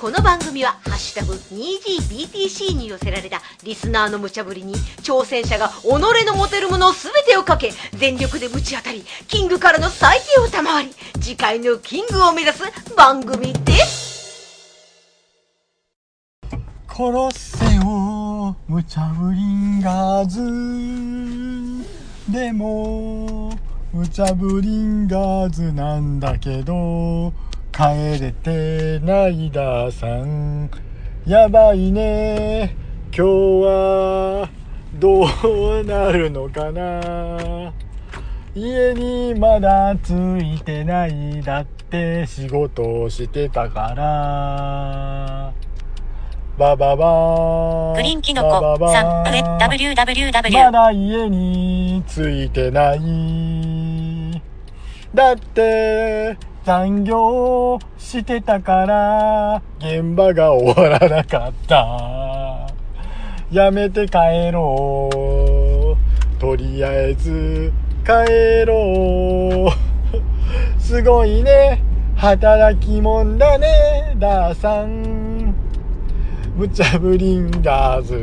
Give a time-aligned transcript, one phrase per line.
[0.00, 5.88] この番組は「ハッシュタグ #2GBTC」に寄せられたリスナーの無茶ぶりに挑戦者が己
[6.24, 12.62] の持てるもの全てをかけ全力でぶち当たりキングからの最低を賜り次回のキングを目指す
[12.96, 14.64] 番組です。
[16.88, 20.40] 殺せよ無茶ぶりんガーズ
[22.32, 23.52] でも
[23.92, 27.34] 無茶ぶりんガーズなんだけど
[27.80, 30.70] 帰れてないださん。
[31.24, 32.76] やばいね。
[33.04, 34.50] 今日は
[34.96, 37.72] どうなるのかな。
[38.54, 42.26] 家にまだついてないだって。
[42.26, 45.54] 仕事をしてたから。
[46.58, 47.94] バババー。
[47.94, 48.92] グリーンキノコ。
[48.92, 50.52] さん、www。
[50.52, 54.42] まだ家についてない。
[55.14, 62.68] だって残業してたから現場が終わらなかった
[63.50, 67.72] やめて帰ろうとりあえず
[68.04, 69.72] 帰ろ
[70.78, 71.82] うすごいね
[72.16, 75.54] 働きもんだねダーさん
[76.56, 78.14] 無茶ぶりんガーズ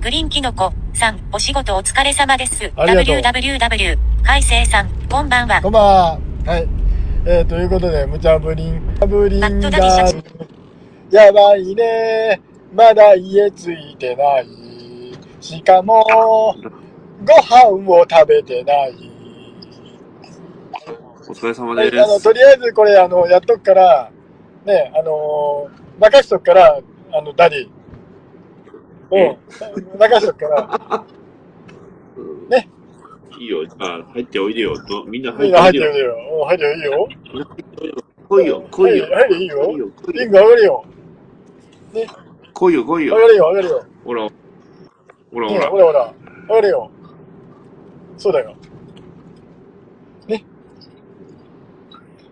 [0.00, 2.72] グリーンキノコさん、お仕事お疲れ様です。
[2.76, 3.98] www。
[4.22, 5.70] 海星さん、こんばんはこ。
[5.70, 6.33] んばんは。
[6.46, 6.68] はい。
[7.24, 9.70] えー、ということで、無茶ぶりん、無茶ぶりんが
[11.10, 12.38] やばいね。
[12.74, 14.48] まだ家ついてない。
[15.40, 16.04] しかも、
[17.24, 19.10] ご飯を食べてない。
[21.26, 22.24] お疲れ様はい、であの、す。
[22.24, 24.10] とりあえずこれ、あの、やっとくから、
[24.66, 26.78] ね、あのー、任しとくから、
[27.12, 27.68] あの、ダディ。
[29.12, 29.98] うん。
[29.98, 31.04] 任しとくから、
[32.50, 32.68] ね。
[33.38, 33.64] いいよ。
[33.66, 34.76] じゃあ、入っておいでよ。
[34.78, 35.84] とみんな入っておいでよ。
[35.84, 36.16] 入ってるよ。
[36.32, 37.08] うん入ってるよ。
[38.28, 39.04] 来いよ、来いよ。
[39.04, 39.56] はい、はい、いいよ。
[39.58, 40.84] 来いよ、来いよリング上がるよ。
[42.54, 43.14] 来いよ、来いよ。
[43.16, 43.84] 上がるよ、上がるよ。
[44.04, 44.28] ほら、
[45.32, 45.78] ほら、うん、ほらほ。
[45.78, 46.14] らほら。
[46.48, 46.90] 上がるよ。
[48.16, 48.54] そうだよ。
[50.28, 50.44] ね。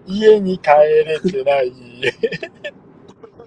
[0.07, 0.71] 家に帰
[1.07, 1.73] れてない。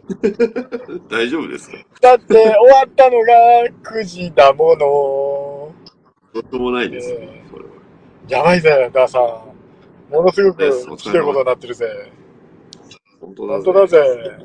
[1.10, 1.78] 大丈夫ですか？
[2.02, 3.34] だって終わったのが
[4.00, 5.65] 9時だもの。
[6.36, 7.42] どうともないですえ。
[7.50, 7.70] それは。
[8.28, 9.22] やばいぜ、ダーさん。
[10.14, 12.12] ものすごくひどいことになってるぜ。
[13.22, 14.38] 本当だ本当だぜ。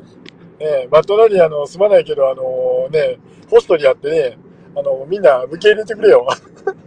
[0.61, 3.19] ねえ、マットナリアのすまないけど、あのね、
[3.51, 4.39] ホストにやってね、
[4.77, 6.29] あの、みんな受け入れてくれよ。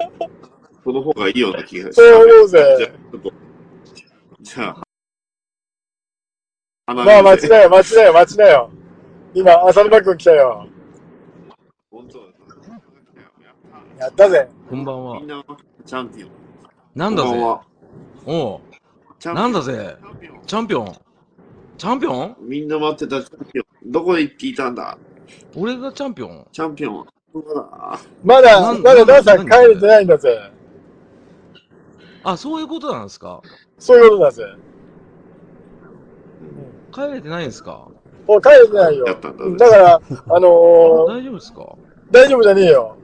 [0.86, 2.94] その方がいいような気がしそう思うじゃあぜ。
[4.40, 4.78] じゃ
[6.86, 8.70] あ、まあ、待ちなよ、待ちなよ、待ちなよ。
[9.34, 10.68] 今、浅沼くん来たよ。
[11.92, 12.34] 本当だ
[14.04, 14.50] やったぜ。
[14.70, 15.30] こんばんはみん。
[15.30, 15.42] な、
[15.86, 16.30] チャンピオン。
[16.94, 17.30] なんだぜ
[18.26, 18.60] おう、
[19.18, 19.98] チャンピオンなんだぜ。
[20.46, 20.96] チャンピオン。
[21.78, 23.92] チャンピオンみんな待ってたチャンピオン。
[23.92, 24.98] どこへ行っていたんだ？
[25.56, 26.46] 俺がチャンピオン？
[26.52, 27.06] チャンピオン。
[28.24, 30.52] まだ、まだダーさん帰れてないんだぜ。
[32.24, 33.42] あ、そういうことなんですか？
[33.80, 34.44] そういうことだぜ。
[36.94, 37.88] 帰れてないんですか？
[38.28, 39.06] もう帰れてないよ。
[39.06, 40.00] だから、あ
[40.40, 41.76] のー、大丈夫ですか？
[42.12, 42.98] 大丈夫じゃねえよ。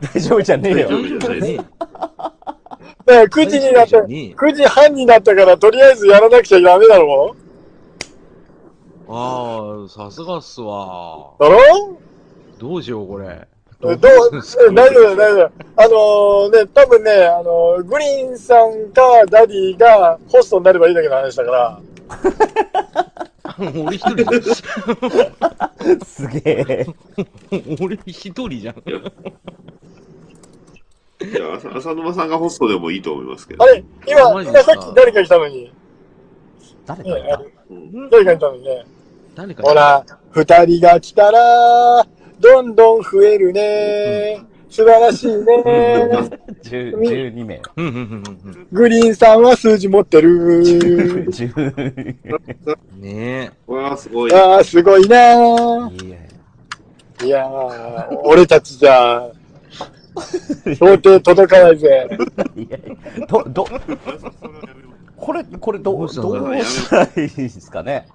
[0.00, 0.88] 大丈夫じゃねえよ。
[1.40, 7.36] ねだから9時になった、大丈夫じゃねえ9時半になったから、とりあえずやらなくちゃダメだろ
[9.08, 11.30] ああ、さすがっすわ。
[11.38, 11.98] だろ？
[12.58, 13.46] どうしよう、これ。
[13.82, 15.50] えどう、え大丈夫大丈夫。
[15.76, 21.80] あのー、ね、多分ね、あのー、グリーンさんかダディがホストになればいいだけの話だから。
[23.58, 24.54] 俺一人じ
[26.04, 26.86] すげえ。
[27.80, 28.74] 俺一人じゃん。
[31.32, 33.64] いや、浅浅沼さんがホストでもいいと思いますけど。
[33.64, 35.64] あれ今、今さっき誰か来たのに。
[35.64, 35.72] ね
[36.86, 37.42] 誰かいた？
[37.70, 38.84] うん誰か来たのにね。
[39.34, 42.06] 誰かほら、二人が来たら、
[42.40, 44.42] どんどん増えるね。
[44.68, 45.44] 素晴らしいね。
[46.62, 47.62] 10 ?12 名。
[47.76, 47.98] うんうんう
[48.50, 50.28] んグリーンさんは数字持ってる。
[50.62, 52.26] 10
[52.94, 53.00] うん。
[53.00, 54.34] ねわあ、すごい。
[54.34, 55.90] ああ、すごいな。
[55.90, 56.16] いや
[57.24, 59.30] いやー、俺たちじゃ、
[60.78, 62.08] 到底届かないぜ。
[62.56, 62.80] いやい
[63.20, 63.66] やど、ど、
[65.16, 68.06] これ、これ、どう、どうしたらいいですかね？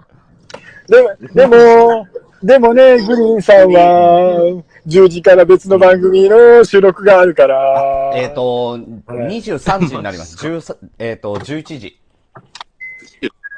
[0.88, 2.08] でも、でも、
[2.44, 8.12] でもね、グリーンさんは、10時から別の番組の収録があるから。
[8.16, 8.78] えっ、と、
[9.08, 10.36] 23時になります。
[10.46, 12.02] 13えっ、と、11時。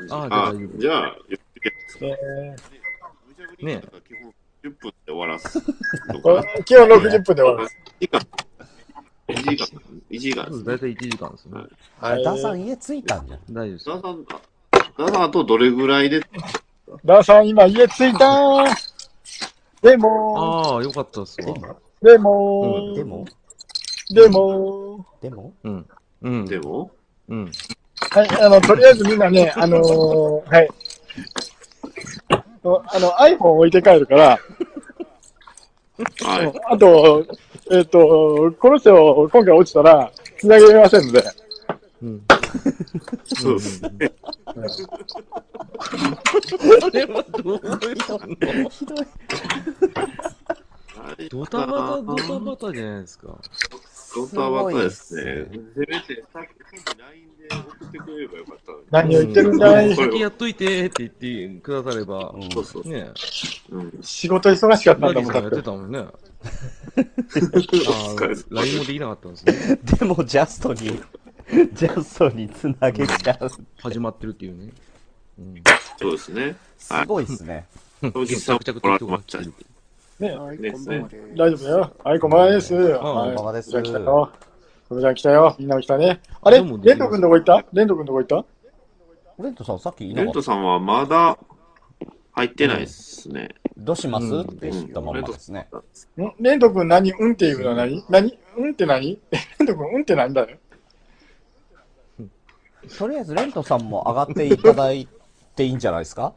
[0.09, 1.15] ああじゃあ
[1.99, 2.13] じゃ
[3.61, 3.81] あ、ね
[4.63, 5.61] 10 分で終わらす。
[6.63, 7.67] 基本60分で終わる。
[7.99, 8.21] 1時間。
[9.27, 9.81] 1時間。
[10.09, 10.63] 1時間え。
[10.65, 11.61] だいたい1時間ですね。
[11.99, 12.23] はい。
[12.23, 13.39] ダーさん家着いたんじゃん。
[13.49, 13.95] 大丈夫ですダ。
[13.95, 16.27] ーさん、ダーさんあとどれぐらいで、か
[17.03, 18.63] ダーさん今家着いた
[19.81, 21.53] でも、ああ、よかったっすわ。
[22.01, 23.25] でも、うんでも？
[24.13, 25.53] でも、でも？
[25.63, 25.87] うん。
[26.21, 26.45] うん。
[26.45, 26.91] でも？
[27.27, 27.51] うん。
[28.11, 30.69] はい、あの、とりあえずみんなね、あのーはい。
[32.63, 34.39] あの、iPhone 置いて帰るから、
[36.23, 36.53] はい。
[36.71, 37.25] あと、
[37.71, 41.23] えっ、と、この人、今回落ちたら、繋げませんので、
[42.01, 42.21] うん。
[43.25, 43.89] そうですね。
[46.81, 48.97] それはどういうのひどい。
[51.29, 53.37] ドタバタドタバタじゃないですか。
[54.15, 55.47] ドタバタですね。
[55.73, 58.85] せめてさっき LINE で送ってくれればよかったのに。
[58.91, 62.87] 何を言ってるんだい、うん先やっといてって言ってくだされば、うんそうそう。
[62.87, 63.09] ね
[63.69, 63.99] うん。
[64.01, 65.61] 仕事忙しかったんだもん、やって。
[65.63, 65.99] たもんね。
[68.51, 69.79] LINE もできなかったんですね。
[69.97, 70.79] でも、ジャストに、
[71.73, 73.49] ジャストにつなげちゃう。
[73.81, 74.71] 始まってるっていうね。
[75.39, 75.55] うん。
[75.99, 76.55] そうですね。
[76.77, 77.65] すごいっすね。
[78.13, 79.37] 当日さん着々もらと
[80.19, 80.61] ねる。
[80.61, 81.05] ね、ですね。
[81.35, 81.93] 大丈夫だよ。
[82.03, 82.73] はい、こんばんはです。
[82.73, 84.31] はい、こんばんはですじ来たよ。
[84.87, 85.55] それじゃあ来たよ。
[85.59, 86.21] みんなも来たね。
[86.41, 86.57] あれ？
[86.57, 87.65] レント君どこ行った？
[87.73, 89.43] レント君どこ行った？
[89.43, 90.41] レントさんさっきいなかったレント。
[90.41, 91.37] さんはまだ
[92.33, 93.55] 入ってないですね。
[93.77, 95.67] どうします、うんって言ったままですね。
[96.17, 97.11] んレント君何？
[97.11, 98.03] うんっていうのは何？
[98.09, 98.37] 何？
[98.57, 99.19] うんって何？
[99.31, 100.57] レント君うんって何だよ。
[102.97, 105.07] とりあえず、レントさんも上がっていただい
[105.55, 106.33] ていいんじゃないですか？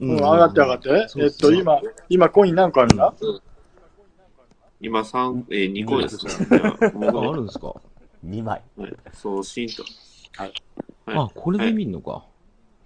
[0.00, 1.08] うん、上がって上がって。
[1.08, 3.14] そうえっと、今、今コイン何個あるんだ？
[4.80, 6.60] 今3、えー、2個ですね。
[6.62, 7.74] あ、るんですか
[8.26, 8.62] ?2 枚。
[8.78, 9.84] う、はい、送信と。
[10.36, 10.52] はい
[11.06, 12.24] あ、これで見んのか。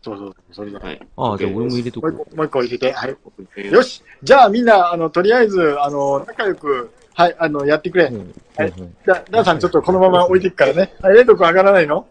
[0.02, 0.78] そうそう、それだ。
[0.80, 1.00] はい。
[1.16, 2.92] ああ、じゃあ俺も入れともうこ一個、もう一個入れて。
[2.92, 3.10] はい。
[3.10, 3.16] よ
[3.64, 4.02] よし。
[4.22, 8.04] じゃあみんな、あの、とりあえず、あの、仲良く、はい、あの、やってくれ。
[8.06, 8.14] う。
[8.14, 8.34] うん。
[8.56, 10.94] はいじゃあ、ダーさんちょっとこのまま置いていくからね。
[11.00, 12.06] はい、レント君上がらないの？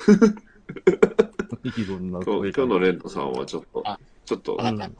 [1.64, 4.94] いろんな今日今日のレントさんはちょっとあ、ちょっと、うん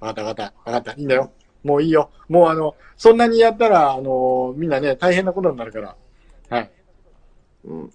[0.00, 0.70] わかったわかった。
[0.70, 0.92] わかった。
[0.92, 1.32] いいんだよ。
[1.64, 2.10] もういいよ。
[2.28, 5.96] もうあの、そんなにやったら、あの、みんなね、大変なことになるから。
[6.50, 6.70] はい。
[7.64, 7.90] うん。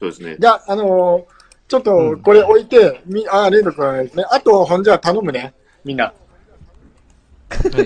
[0.00, 0.36] そうですね。
[0.38, 1.26] じゃあ、あの
[1.68, 4.24] ちょっと、これ置いて、み、あー、レント君ですね。
[4.30, 5.54] あと、ほんじゃあ頼むね。
[5.84, 6.04] みんな。
[6.04, 6.14] はい。
[7.68, 7.78] お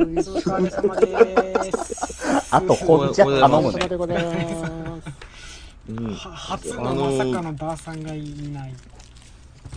[0.00, 2.54] 疲れ様です。
[2.54, 4.24] あと、ほんじゃ頼むね。
[5.88, 6.14] うん。
[6.14, 8.22] は初のまさかのダーさんがい
[8.52, 8.74] ない。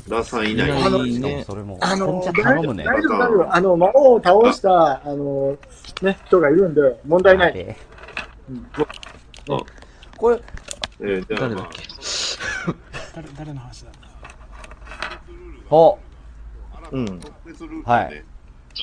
[0.07, 0.69] ダーさんいない。
[0.69, 1.43] いあのいいね。
[1.45, 2.31] それも、あのね。
[2.43, 3.55] 大丈夫、大丈夫。
[3.55, 5.57] あの、魔王を倒した、あの
[6.01, 7.53] ね、人がいるんで、問題ない。
[7.55, 7.75] え
[8.49, 8.67] うん
[9.49, 9.59] あ
[10.17, 10.41] これ、
[11.01, 11.81] えー、誰だっけ？
[13.15, 13.91] 誰、誰の話だ
[15.67, 15.99] ほ
[16.91, 17.19] うん。
[17.83, 18.23] はい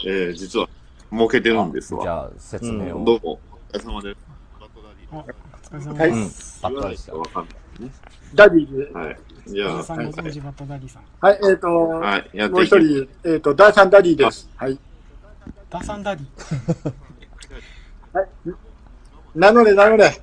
[0.07, 0.69] えー、実は、
[1.11, 2.03] 設けてるんですわ。
[2.03, 3.05] じゃあ、説明を。
[3.05, 3.39] どうも、
[3.73, 4.21] お疲れ様です。
[4.61, 6.63] バットダディお疲れ様はいです。
[6.63, 7.91] バットダディ。
[8.35, 8.93] ダディで。
[8.93, 9.17] はい。
[9.47, 11.03] じゃあ、さんごはい存知バットダディさん。
[11.21, 12.65] はい、えっ、と、はい、やってもう。
[12.65, 14.49] 一人、えっ、と、ダーさんダディです。
[14.57, 14.79] はい。
[15.69, 16.93] ダーさんダディ。
[18.19, 18.29] はい。
[19.35, 20.23] 名乗れ、名乗れ。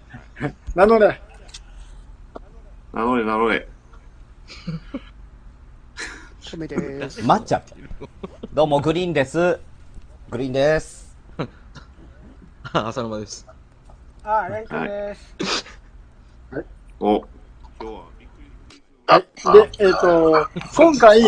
[0.75, 1.21] 名乗れ。
[2.93, 3.67] 名乗れ、名乗れ。
[6.41, 7.21] 米です。
[7.23, 7.63] まっちゃん。
[8.53, 9.59] どうも、グリーンです。
[10.29, 11.17] グリーンです。
[12.71, 13.45] あ、 浅沼です。
[14.23, 15.35] あ、レントです。
[16.99, 17.27] お、今
[17.79, 18.18] 日は
[19.09, 19.23] はい。
[19.79, 20.47] で、えっ、と、
[20.77, 21.19] 今回、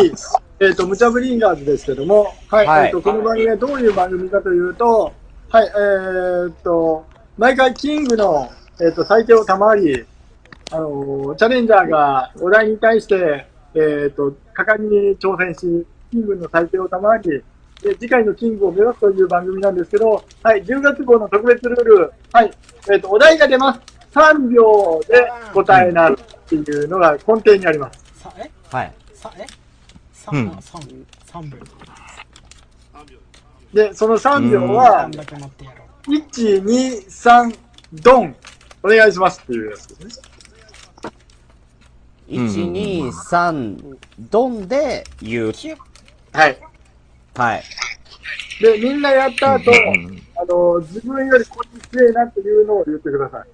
[0.60, 2.66] えっ、と、ムチャブリンガーズですけども、はい。
[2.66, 5.12] はいえっ、と、この番組はどういう番組かというと、
[5.48, 7.04] はい、えっ、と、
[7.36, 8.48] 毎回キングの、
[8.80, 10.06] えっ、と、最低を賜り、
[10.70, 17.42] あのチャレンジャーがお題に対して、えっ、と、果敢に挑戦し、キングの最低を賜り、
[17.82, 22.50] で、次回のキングを目指すという番組なんですけど、はい、10月号の特別ルール、はい、
[22.92, 23.80] えっ、と、お題が出ます。
[24.12, 28.04] 3秒で答えなるっていうのが根底にあります。
[28.22, 28.50] さ、え？
[28.70, 28.92] はい。
[29.14, 29.46] さ、え？
[30.32, 31.58] うん三、三、三秒。
[33.72, 37.58] で、その3秒こはん、だけ待ってやろ1、2、3、
[37.94, 38.36] ドン
[38.82, 40.26] お願いしますっていうやつですね。
[42.28, 43.96] 1、2、3、
[44.30, 45.52] ドンで言う。
[46.32, 46.58] はい。
[47.34, 47.62] はい。
[48.60, 53.46] で、みんなやった後、うんあの、自分よりこっち強いなっていうのを言ってください。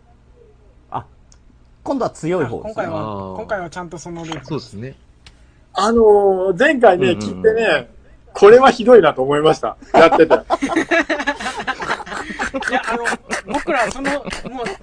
[1.89, 2.43] 今度は強う。
[2.43, 2.73] い方ですね。
[2.75, 4.45] 今回は今回はちゃんとそのルール。
[4.45, 4.95] そうですね。
[5.73, 7.91] あの前回ね、うんうんうん聞いてね、
[8.35, 9.79] これはひどいなと思いました。
[9.95, 10.35] やってて。
[12.71, 13.05] いや、あの、
[13.55, 14.25] 僕ら、その、もう、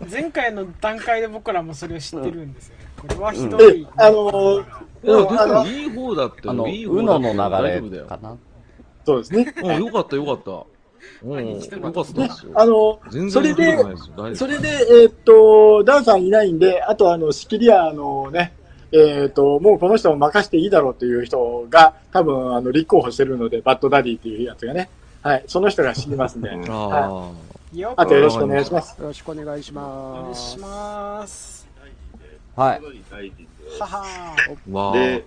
[0.09, 2.85] 前回の段階で僕らもそれを知ってるんですよね。
[2.97, 6.51] これはひどいうんあのもいい方だったよ。
[6.51, 8.37] あの、いい UNO 方だのったよ流れかな。
[9.05, 9.53] そうですね。
[9.63, 10.74] うん、よかったよかった。
[11.23, 11.59] うん。
[12.53, 13.77] あの全それで。
[14.35, 18.53] それで、えーっと、ダンさんいないんで、あと、あの、仕切り屋のね、
[18.91, 24.89] えっ、と、もうこの人も任していいだろうっていう人が、多分、あの、立候補してるので、バッドダディっていうやつがね。
[25.21, 25.43] はい。
[25.47, 26.49] その人が死にますんで。
[26.53, 26.65] うん
[27.97, 28.97] あとよろしくお願いします。
[29.01, 31.25] よろしくお願いしお願いします。
[31.25, 31.67] ます。
[32.55, 32.81] はい。
[33.79, 34.93] はは。
[34.93, 35.25] で、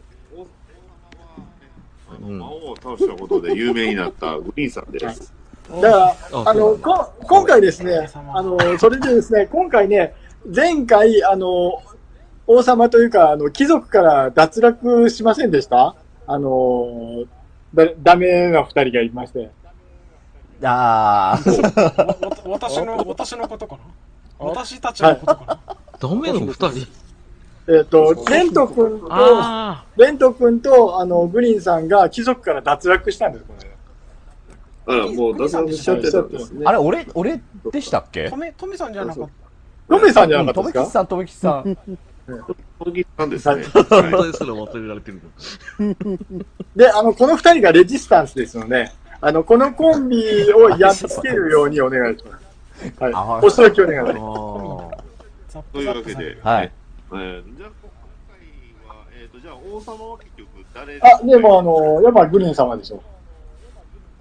[2.08, 5.35] あの魔王を倒したことで有名になったグリーンさんです。
[5.70, 10.14] だから、ああの、こ今回ですね、あの、それでですね、今回ね、
[10.54, 11.82] 前回、あの、
[12.46, 15.94] 王様というか、あの、貴族から脱落しませんでした？
[16.26, 17.25] あの、
[17.75, 19.50] だ、ダメな二人がいまして。
[20.62, 22.00] あー。
[22.00, 24.46] わ わ私の、私のことかな？
[24.46, 25.76] 私たちのことかな？
[26.00, 26.40] ダメの？
[26.40, 26.87] 二人？
[27.70, 33.67] えっ、と、レント君と、あレント君と、あの、グリーンさんが貴族から脱落したんです、これ。
[34.88, 36.62] あら、もう脱落しちゃってたんですね。
[36.64, 37.40] あれ、俺、俺
[37.71, 38.30] でしたっけ？
[38.30, 39.28] トメ、トメさんじゃなかっ
[39.88, 41.04] ロメさんじゃうんなかったですか？
[41.07, 42.07] とめきちさん、とめきちさん。
[42.78, 43.54] このギさんですね。
[43.54, 43.57] あ。
[43.57, 43.64] はい
[44.02, 45.21] 本当ですら忘れられてる。
[46.76, 48.90] で、あの、この二人がレジスタンスですので、
[49.21, 52.92] あの、このコンビをやっつけるようにお願いします。
[53.00, 53.47] あはい。
[53.47, 54.90] お仕置きお願いしま
[55.52, 55.62] す。
[55.73, 56.73] というわけで、はい。
[57.11, 57.90] えーじゃあ、今
[58.28, 63.02] 回は、えっ、と、じゃあ、王様は結局誰あ、でもあの、やっぱグリーン様でしょ。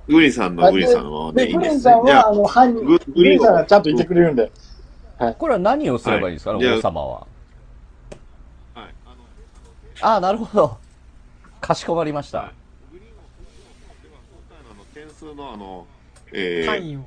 [0.07, 1.79] グリーンさんのグリさんはね、で、いいですね。
[1.81, 4.51] じゃさんは、ああ、の、犯人、ググリさんがちゃんといてくれるんで。
[5.37, 6.53] これは何をすればいいですか？
[6.53, 7.27] ね、王様は。
[8.75, 10.77] はい、あの、ああ、なるほど。
[11.59, 12.53] かしこまりました。
[12.91, 13.13] グリーンを、
[14.03, 15.87] では、今回のあの、点数のあの、
[16.31, 16.99] え単位を。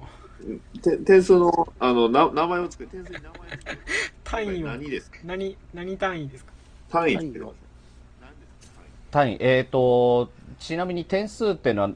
[0.45, 3.79] ー、て点数の、あの、な名前をつけ、点数に名前をつける。
[4.25, 4.67] 単位を。
[4.67, 5.19] 何ですか？
[5.25, 6.53] 何、何単位ですか？
[6.91, 7.55] 単位つけてください。
[7.55, 7.70] 何ですか
[9.11, 11.91] 単位、えっ、と、ちなみに点数っていうのは、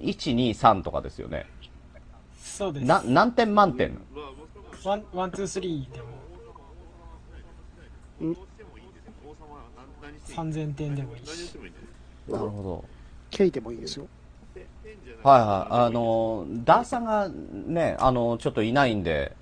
[0.00, 1.46] 1、2、3とかですよね。
[2.38, 2.86] そうです。
[2.86, 3.98] な、何点満点？
[4.84, 6.08] ワン、ワン、ツー、スリーでも
[8.20, 9.12] どうしてもいいですよ。
[9.24, 9.62] 王様は
[10.02, 11.58] 何何していい3000点でもいいし。
[12.28, 12.84] なるほど。
[13.30, 14.06] ケイでもいいですよ。
[15.22, 15.86] はいはい。
[15.86, 19.32] あの、ダーさんがね、あの、ちょっといないんで、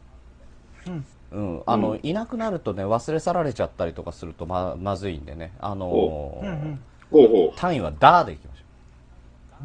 [0.86, 1.04] うん。
[1.32, 5.52] うん、あの、いなくなるとね、忘れ去られちゃったりとかするとま、まずいんでね。
[5.60, 6.80] あのうんうん。
[7.12, 8.64] ほうほ単位はダーでいきまし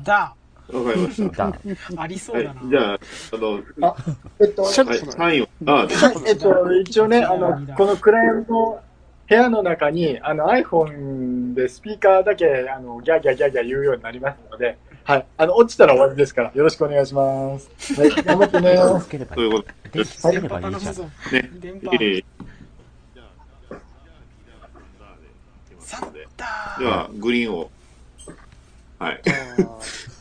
[0.03, 0.35] だ、
[0.69, 0.83] う。
[0.83, 1.31] わかりましう。
[1.31, 1.77] ダー。
[1.97, 2.61] ありそはうだな。
[2.61, 3.95] い、じゃあ、あの、あ
[4.39, 4.73] えっと、はい、
[5.15, 8.81] 単位を、ああ、ではいえっと、一応ね、あの、この暗闇の
[9.29, 15.25] 部屋の中に、あの、iPhone でスピーカーだけ、あの、ギャーギャーギャーギャー言うようになりますので、はい。
[15.37, 17.93] あの、落ちたら終わりですから、よろしくお願いします。
[17.99, 18.77] はい、頑張ってね。
[19.01, 20.95] つければということできつければいいじゃん。
[20.95, 21.49] ね、
[21.81, 21.95] 波。
[21.95, 22.25] えー、
[25.87, 27.71] サッタでは、グリーンを。
[28.99, 29.21] はい。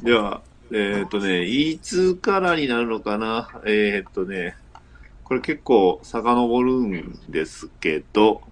[0.01, 3.51] では、えーっとね、いつからになるのかな？
[3.67, 4.57] えーっとね、
[5.25, 8.43] これ結構遡るんですけど、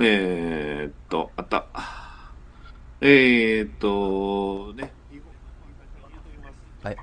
[0.00, 1.66] えーっと、あった。
[3.02, 4.90] えーっと、ね、
[6.82, 6.96] はい。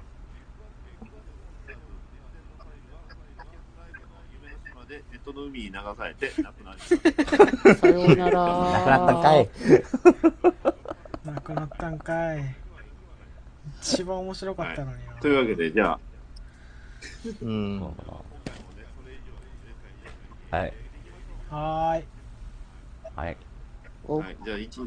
[4.89, 7.75] ネットの海に流されて亡くなりました。
[7.75, 8.45] さようなら。
[8.45, 9.49] なくなったんかい。
[11.25, 12.55] なくなったんかい。
[13.81, 15.13] 一番面白かったのにな。
[15.15, 15.99] というわけで、じゃあ、
[17.41, 17.81] うん。
[20.51, 20.73] はい。
[21.49, 22.05] はーい。
[23.15, 23.37] はい。
[24.07, 24.83] おはい、じゃあ一、え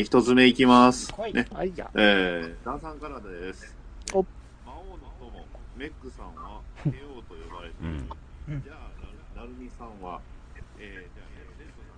[0.00, 1.12] ー、一つ目いきます。
[1.12, 1.46] 来いね。
[1.52, 1.90] はいや。
[1.94, 3.76] えー、ダンさんからです。
[4.14, 4.22] お
[4.64, 7.92] 魔王の友、メックさんは、 帝王と呼ばれている。
[8.48, 8.85] うんじゃあ、
[9.46, 10.20] ナルナルミさんは、
[10.78, 11.24] えー、じゃ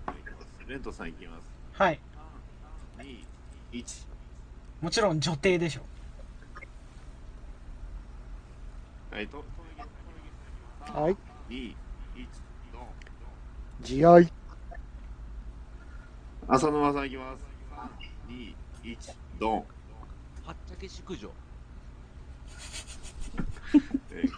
[0.07, 0.14] あ、
[0.69, 1.50] レントさんいきます。
[1.73, 1.93] はい。
[1.93, 3.23] レントさんいきま
[3.73, 3.78] す。
[3.78, 4.07] 2、1。
[4.83, 5.81] もちろん女帝でしょ。
[9.11, 9.43] はい、と、
[10.93, 11.17] はい。
[11.49, 11.76] 2、1、
[12.73, 12.83] ドン。
[13.81, 14.31] 慈愛。
[16.49, 17.47] 浅沼さんいきます。
[18.28, 18.55] 3、2、
[18.99, 19.57] 1、ドン。
[19.57, 21.31] はっちゃけ淑女。
[24.11, 24.31] えー、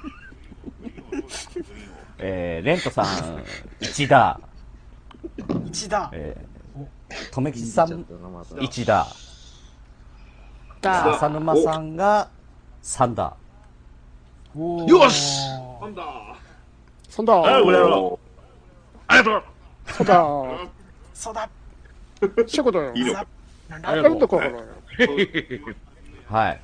[0.80, 1.54] グリーンをどうですか？
[1.54, 2.09] グリーンを。
[2.22, 3.06] えー、レントさん、
[3.80, 4.40] 1だ。
[5.66, 6.10] 一だ。
[6.12, 9.06] えー、とめきちさん、1だ。
[10.80, 11.14] だ。
[11.14, 12.28] 浅沼さんが
[12.82, 13.36] 3だ。
[14.54, 15.46] よし
[15.80, 16.36] なんだ
[17.08, 17.34] そんだ。
[17.34, 18.18] はいこれはおー
[19.06, 19.42] ありがとう
[19.92, 20.24] そうだ。
[21.14, 21.50] そうだ。
[22.20, 22.92] そういうことよ。
[22.94, 23.14] いいの？
[23.14, 23.26] さ
[23.68, 24.62] なんだやるところ。
[26.28, 26.60] はい。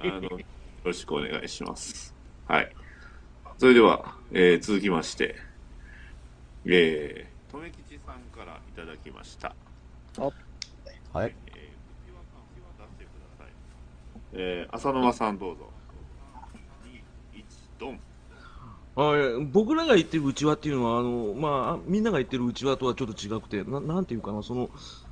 [0.00, 0.38] あの、よ
[0.84, 2.14] ろしくお願いします。
[2.48, 2.72] はい。
[3.58, 5.36] それでは、えー続きまして、
[6.66, 9.54] えー、とめきちさんからいただきました。
[11.12, 11.34] はい。
[11.46, 11.66] えー。
[14.38, 15.70] えー、浅沼さんどうぞ。
[17.32, 17.42] 2、1、
[17.78, 18.00] ドン。
[18.94, 24.68] はい僕らが言ってるうちわっていうのは、あの、まあ、みんなが言ってるうちわとはちょっと違くて、ななんていうかな、その、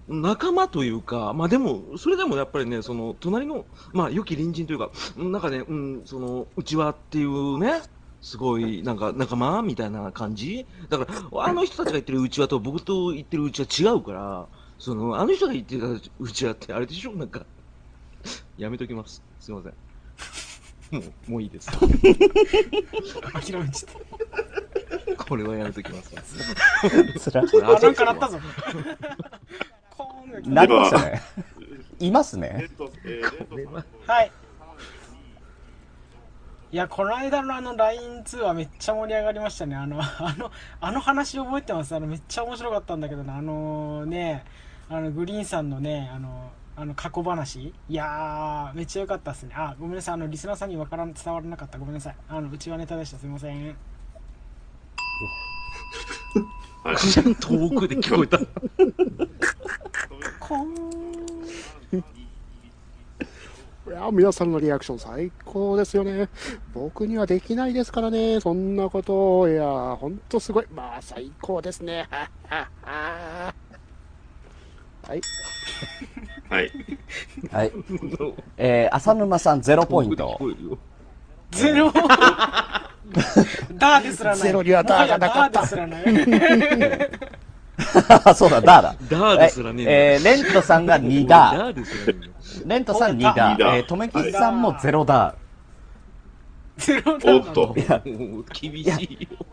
[0.06, 7.80] 仲間というか、まあでも、それでもやっぱりね、その、隣の、まあ、良き隣人というか、なんかね、うん、その、うちわっていうね、
[8.24, 10.66] すごい、なんか、仲間みたいな感じ？
[10.88, 14.46] だから、あの人たちが言ってるうちわと僕と言ってるうちわ違うから、
[14.78, 15.86] その、あの人が言ってた
[16.18, 17.12] うちわってあれでしょ？
[17.12, 17.44] なんか、
[18.56, 19.22] やめときます。
[19.38, 19.74] すいません。
[21.02, 21.70] もう、もういいです。
[21.70, 21.82] 諦
[23.60, 23.94] めちゃっ
[25.28, 26.14] これはやめときます。
[27.20, 27.42] つら。
[27.42, 28.40] あ、なんかなったぞ。
[30.44, 31.22] なりましたね。
[32.00, 32.70] いますレね
[34.06, 34.32] はい。
[36.74, 39.76] いや、この間のあの LINE 通話めっちゃ盛り上がりましたね。
[39.76, 40.50] あの、あの、
[40.80, 41.94] あの話覚えてます？
[41.94, 43.36] あの、めっちゃ面白かったんだけどな。
[43.36, 44.44] あのね、
[44.88, 49.54] あの、グリーンさんのね、あの、あの、過去話いやー、めっちゃ良かったっすね。
[49.56, 50.14] あ、ごめんなさい。
[50.14, 51.78] あの、リスナーさんにわからん、伝わらなかった。
[51.78, 52.16] ごめんなさい。
[52.28, 53.18] あの、うちはネタでした。
[53.18, 53.68] すいません。
[56.82, 56.96] はい。
[56.96, 58.40] 遠くで聞こえた。
[60.40, 60.93] コー
[63.94, 63.98] ン。
[64.00, 66.28] いや、皆さんのリアクション最高ですよね。
[66.72, 68.40] 僕にはできないですからね。
[68.40, 69.48] そんなこと。
[69.48, 70.66] いや、ほんとすごい。
[70.74, 72.06] まあ、最高ですね。
[72.10, 73.54] はっはっは
[75.06, 75.20] はい。
[76.48, 76.70] はい。
[77.52, 77.72] はい。
[78.56, 80.40] えー、浅沼さんゼロポイント
[81.52, 81.92] ゼロ？
[83.74, 84.40] ダーですらない。
[84.40, 85.66] ゼロにはダーがなかった。
[88.34, 88.96] そうだ、ダーだ。
[89.08, 91.58] ダーですらねええー、レントさんが2ダー。
[91.58, 92.33] ダーですらね
[92.66, 93.76] レントさん2ダー。
[93.76, 95.34] えー、とめきちさんも0ダ
[96.76, 97.66] ゼロダおっと。
[97.68, 97.74] も
[98.40, 99.46] う厳しいよ。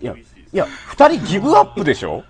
[0.00, 0.02] ー。
[0.02, 2.24] いや、いや、2人ギブアップでしょ？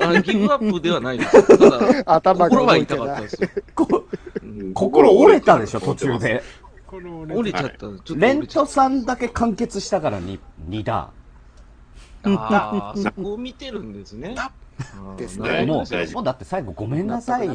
[0.00, 1.58] あギブアップではないです。
[1.58, 1.70] た
[2.04, 3.48] だ、頭が痛かったですよ。
[3.74, 4.04] こ
[4.42, 6.42] うん心折れたでしょ、途中で。
[6.86, 7.78] この俺折れちゃった。
[7.78, 11.10] ちょっとレントさんだけ完結したから 2, 2ダ
[12.22, 12.30] た。
[12.30, 14.34] ああ、そこを見てるんですね。
[15.16, 15.66] ですねー。
[15.66, 17.46] もう、もうだって最後ごめんなさい。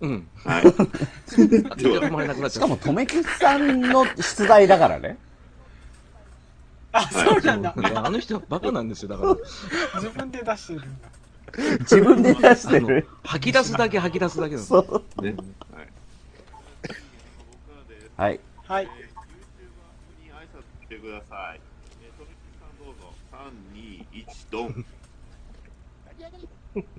[0.00, 0.28] うん。
[0.44, 0.64] はい。
[2.50, 5.16] しかも、とめきちさんの出題だからね。
[6.92, 7.74] あ、そうなんだ。
[7.76, 9.36] あの人はバカなんですよ、だから。
[10.00, 11.08] 自分で出してるんだ。
[11.80, 13.08] 自分で出してる。
[13.24, 15.22] 吐き出すだけ吐き出すだけなんですそう。
[15.22, 15.36] ね。
[18.16, 18.40] はい。
[18.66, 18.84] はい。
[18.84, 18.90] に
[20.30, 21.60] 挨拶してください。
[22.02, 23.14] えー、とめきさんどうぞ。
[23.32, 24.84] 3、2、1、ドン。
[26.22, 26.28] は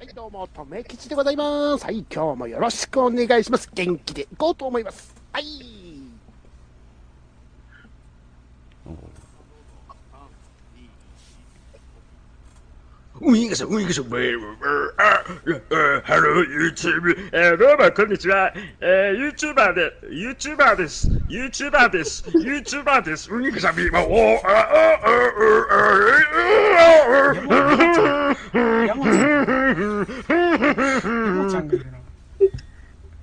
[0.04, 1.86] い、どうも、とめきちでございます。
[1.86, 3.70] はい、今日もよろしくお願いします。
[3.74, 5.16] 元気でいこうと思います。
[5.32, 5.73] はい。
[13.26, 14.58] ウイングション、ウイングション、ブーブー
[15.46, 25.06] ブーあハロー YouTube、えー、どうもこんにちは、えー、YouTuber で、YouTuber です、YouTuber です、YouTuber です、ウニクシャビー、おー、あ、あ、あ、
[27.54, 28.04] 山ちゃん。
[28.88, 29.06] 山
[31.50, 31.98] ちゃんがいるな。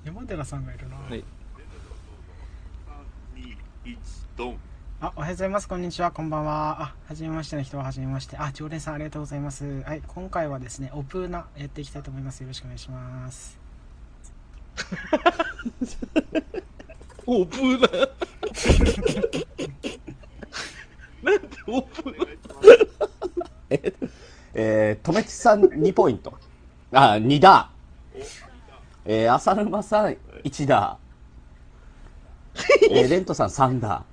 [0.03, 0.95] 山寺さんがいるな。
[0.95, 1.23] はい
[3.37, 3.97] 3、2、1、
[4.35, 4.53] ドン。
[4.53, 4.55] あ、
[5.01, 5.67] おはようございます。
[5.67, 6.11] こんにちは。
[6.11, 6.79] こんばんは。
[6.79, 8.37] あ、はじめましての人ははじめまして。
[8.37, 9.81] あ、常連さんありがとうございます。
[9.81, 12.41] はい、今回はですね、オプーナやっていきたいと思います。
[12.41, 13.57] よろしくお願いします。
[17.25, 17.89] オープンだ。
[21.23, 22.15] なんでオープン
[23.71, 23.93] え、
[24.53, 26.37] えー、とめきさん2ポイント。
[26.91, 28.23] あ、2ダー。
[29.05, 32.61] えー、浅沼さん1ダー。
[32.91, 34.05] えー、レントさん3ダ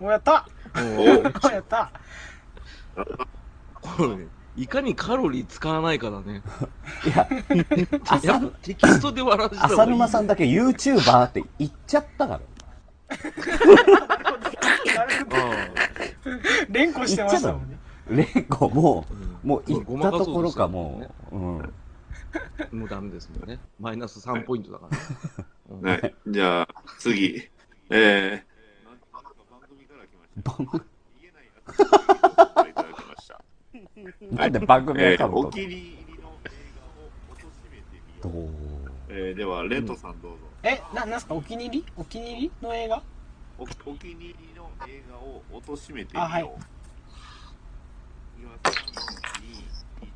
[0.00, 1.90] お、やったおお、やった
[3.80, 4.26] これね、
[4.56, 6.42] いかにカロリー使わないかだね。
[7.02, 7.10] ー。
[7.10, 7.28] いや、
[8.22, 9.80] やっぱテキストで笑わせた方がいい。
[9.82, 12.40] 浅沼さんだけ YouTuber って言っちゃったから。
[16.68, 17.78] 連呼してましたもんね。
[18.10, 21.60] レンコもうう、もう言ったところかもう、うん。
[21.62, 21.68] あ、
[22.72, 23.58] もうダメですもんね。
[23.80, 24.88] マイナス3ポイントだか
[25.82, 26.14] らはい。
[26.28, 27.48] じゃあ、次。
[27.90, 28.53] えー、
[30.42, 30.46] 組
[32.72, 33.40] から来ました。
[33.74, 35.72] 番組言えなんで番組えー、お気に入
[36.08, 38.48] りの映画を貶めてみどよう？
[38.48, 38.50] う
[39.08, 40.38] えー、では、レントさんどうぞ。
[40.62, 41.34] え、な、なんすか？
[41.34, 41.86] お気に入り？
[41.96, 43.02] お気に入りの映画？
[43.58, 46.28] おお気に入りの映画を貶めてみよう。
[46.28, 46.50] あはいいき
[48.44, 48.78] ます。
[50.00, 50.08] 3、2、1、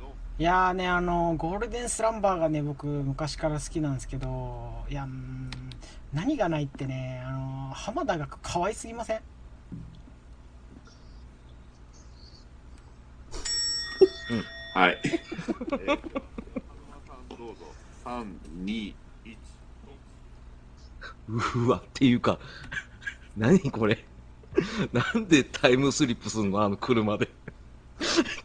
[0.00, 0.10] ドン。
[0.38, 5.06] いやーね、あの、ゴールデンスランバーがね、僕、昔から好きなんですけど、いや、
[6.14, 9.20] 何がないってね、あの、浜田が可愛すぎません？
[14.74, 15.00] はい。
[15.04, 15.96] えー、風間
[17.06, 17.66] さんどうぞ。
[18.04, 18.26] 3、
[18.64, 19.36] 2、1、
[21.66, 22.38] うわ、っていうか、
[23.36, 24.04] 何これ？
[24.92, 26.62] なんでタイムスリップすんの？
[26.62, 27.28] あの車で。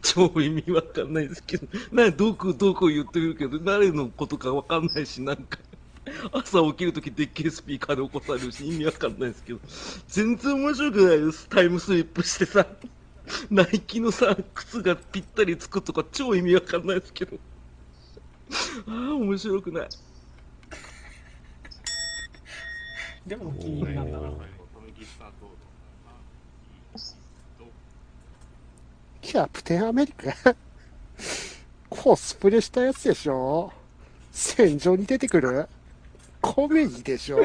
[0.02, 5.58] 超意味わかんないですけど、な、どこどこ言ってるけど、誰のことかわかんないし、なんか、
[6.32, 9.60] 朝起きるときでっけえスピーカーで起こされるし、意味わかんないですけど、
[10.08, 11.48] 全然面白くないです。
[11.48, 12.66] タイムスリップしてさ、
[13.50, 17.38] ナイキのさ、靴がぴったりつくとか超意味わかんないですけど。
[18.86, 19.88] ああ、面白くない。
[23.26, 24.30] でもお気に入りなんだな。
[29.22, 30.54] キャプテンアメリカ
[31.88, 33.72] コスプレしたやつでしょ？
[34.30, 35.66] 戦場に出てくる？
[36.42, 37.38] コメディでしょ？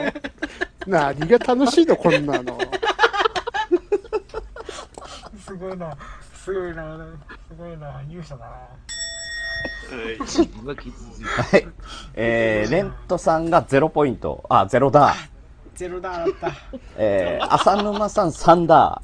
[0.86, 2.58] 何が楽しいのこんなの？
[5.50, 5.98] すごいな。
[6.36, 6.98] すごいな。
[7.48, 8.02] すごいな。
[8.08, 8.52] 勇者だな。
[11.26, 11.68] はい。
[12.14, 14.46] えー、レントさんが0ポイント。
[14.48, 15.16] あ、0だ。
[15.74, 16.52] ゼロだーだった。
[16.98, 19.02] えー、浅沼さん3だ。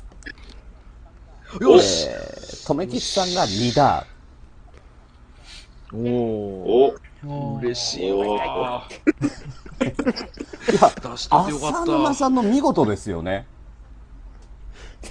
[1.59, 4.05] よし、えー、とめきちさんが2だ。
[5.93, 8.87] おおお嬉しいわ。
[9.81, 9.85] い
[10.75, 11.85] や、浅った。
[11.85, 13.47] 沼さんの見事ですよね。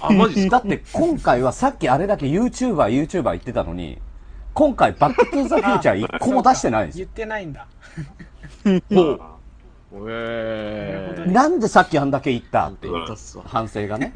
[0.01, 0.59] あ、マジですか？
[0.59, 3.99] だって今回はさっきあれだけ YouTuber、YouTuber 言ってたのに、
[4.53, 7.05] 今回バックトゥーザフューチャー1個も出してないんですよ。
[7.05, 7.67] 言ってないんだ。
[10.07, 11.31] えー。
[11.31, 12.67] なんでさっきあんだけ言った？
[12.69, 12.93] っていう。
[13.45, 14.13] 反省がね。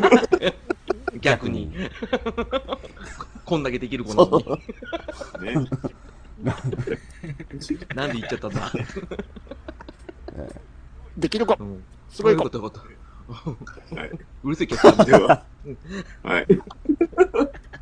[1.20, 1.72] 逆に。
[3.44, 5.64] こんだけできる子なのに。
[5.64, 5.68] ね。
[7.94, 8.72] なんで言っちゃったんだ？
[11.16, 12.82] できる子うんすごい子よかったよかっ
[13.92, 14.00] た。
[14.00, 14.10] はい。
[14.42, 15.46] うるせえキャプテンでは、
[16.22, 16.46] はい。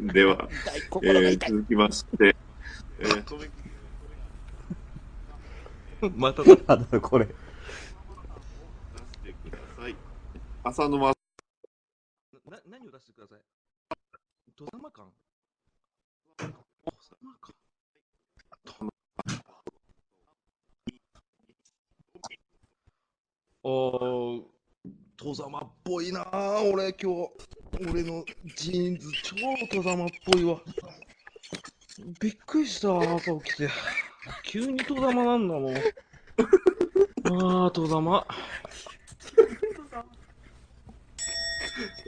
[0.01, 1.49] では、大えー。
[1.49, 2.37] 続きまして、
[2.99, 3.49] えー、とめ
[6.17, 6.77] まただ。
[6.77, 7.27] だこれ。
[7.27, 7.33] 出
[9.07, 9.97] してください。
[10.65, 11.13] 浅沼
[12.47, 13.41] な、何を出してください？
[14.57, 15.13] 戸様感
[16.37, 16.45] 戸
[17.15, 17.55] 様感
[23.63, 24.43] あー、
[25.17, 25.68] 戸様
[26.71, 27.31] 俺今日。
[27.91, 28.25] 俺の
[28.57, 29.37] ジーンズ超
[29.71, 30.61] 戸様っぽいわ。
[32.21, 33.69] びっくりした、朝起きて。
[34.45, 35.77] 急に戸様なんだもん。
[35.77, 38.27] あー、戸様。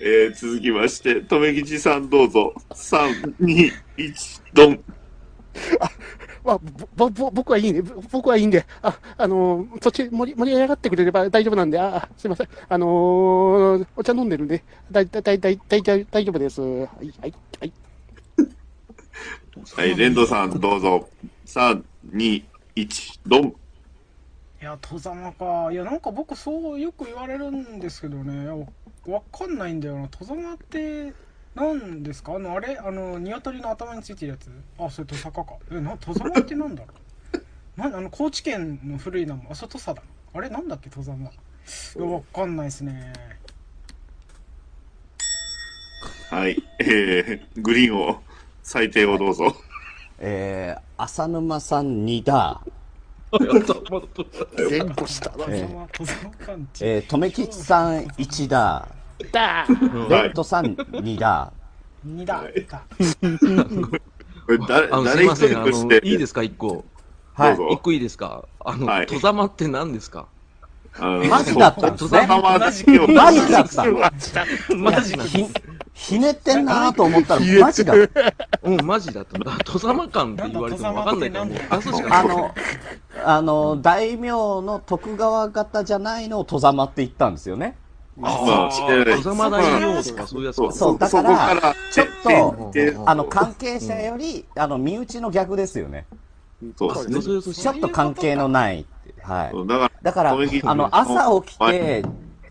[0.02, 2.54] えー、続きまして、とめきちさんどうぞ。
[2.70, 4.84] 3、2、1、ドン。
[6.50, 6.58] あ
[6.96, 7.80] ぼぼ僕はいいね。
[7.80, 12.48] ぼ僕はいいんで、あ、あのー、そっち盛り盛り上がってくれれば大丈夫なんで、あ、すいません。
[12.68, 16.60] あのー、お茶飲んでるんで、だいだいだいだい大丈大丈夫です。
[16.60, 17.72] はい、はい、はい。
[19.76, 21.08] はい、レンドさんどうぞ。
[21.46, 22.42] 3、2、
[22.74, 23.54] 1、ドン。
[24.60, 25.70] いや、戸様か。
[25.70, 28.48] いや、なんか僕そうよく言われるんですけどね。
[28.48, 28.66] わ
[29.06, 30.08] わかんないんだよな。
[30.08, 31.12] 戸様って、
[31.54, 32.34] 何ですか？
[32.34, 32.76] あの、あれ？
[32.78, 34.50] あの、鶏の頭についてるやつ？
[34.78, 35.54] あ、それ戸坂か。
[35.70, 36.94] え、な、戸様ってなんだろ
[37.76, 37.80] う？
[37.80, 39.46] な、あの、高知県の古い名前。
[39.50, 40.02] あ、それ土佐だ。
[40.32, 40.48] あれ？
[40.48, 41.28] なんだっけ、戸様。
[41.28, 41.30] い
[41.98, 43.12] や、わかんないですね。
[46.30, 48.22] はい、えー、グリーンを、
[48.62, 49.56] 最低をどうぞ。
[50.22, 52.60] えー、浅沼さん2だ。
[53.32, 54.70] やった、まだ戸様。
[54.70, 55.32] 前後した。
[56.80, 58.88] えー、とめきちさん1だ。
[59.32, 59.66] だ
[60.08, 61.52] レントさん2だ。
[62.06, 62.42] 2だ。
[62.68, 62.82] だ
[64.46, 66.84] これ誰、あの、すい誰一ません、あの、いいですか、一個。
[67.34, 67.68] はいどう。
[67.68, 68.44] ぞ一個いいですか？
[68.64, 70.26] あの、はい戸様って何ですか？
[70.98, 72.10] あのマジだったんですね。
[72.10, 73.84] 戸様だけをマジだった。
[74.74, 75.46] マジなんひ、
[75.94, 77.94] ひねってんなーと思ったら、マジだ。
[78.64, 79.38] うん、マジだった。
[79.38, 82.18] だから戸様感って言われてもわかんないから、もう出すしかない。
[82.18, 82.54] あの、
[83.24, 87.76] あの、大名の徳川方じゃないのを戸様って言ったんですよね。
[88.20, 88.70] まあ、
[90.02, 90.72] とかそういうやつか。
[90.72, 92.72] そうだからちょっと
[93.06, 96.06] あの、関係者より、あの、身内の逆ですよね。
[96.78, 97.54] そうですね。
[97.54, 98.86] ちょっと関係のない。
[99.22, 100.02] はい。
[100.02, 102.04] だから、あの、朝起きはて、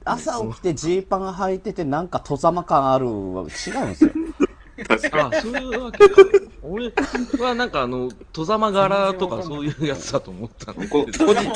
[0.06, 4.12] 朝起きてジーパン履いててなんか戸様感あるは違うんですよ。
[4.88, 6.16] 確かあ、そういうわけか。
[6.62, 6.92] 俺
[7.40, 10.84] はなんかあの、戸様柄とかそういうやつだと思ったの。
[10.84, 11.54] に、こ個人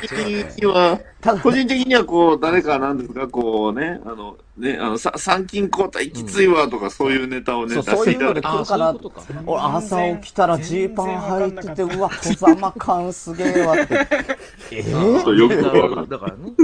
[0.00, 0.18] 的
[0.58, 1.00] には、
[1.42, 8.42] 個人的にはこう、誰かなんですか、こうね、あの、ね、あの、さ参勤交代きついわとか、そういうネタをね、そう出していただいて。
[8.42, 14.06] そういうので来るかなあそういうことか俺朝起きたらジーパン履いてて、うわ、戸様感すげえわって。
[14.72, 16.08] えちょっとよくわかんない。
[16.08, 16.52] だからね。
[16.58, 16.62] う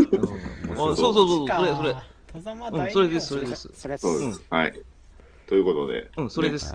[0.56, 1.96] んあそうそうそう、それ、それ。
[2.32, 3.70] 戸様うん、大名それです、それです。
[3.74, 4.42] それはそうです。
[4.50, 4.72] はい。
[5.48, 6.74] ということで、うん、それです。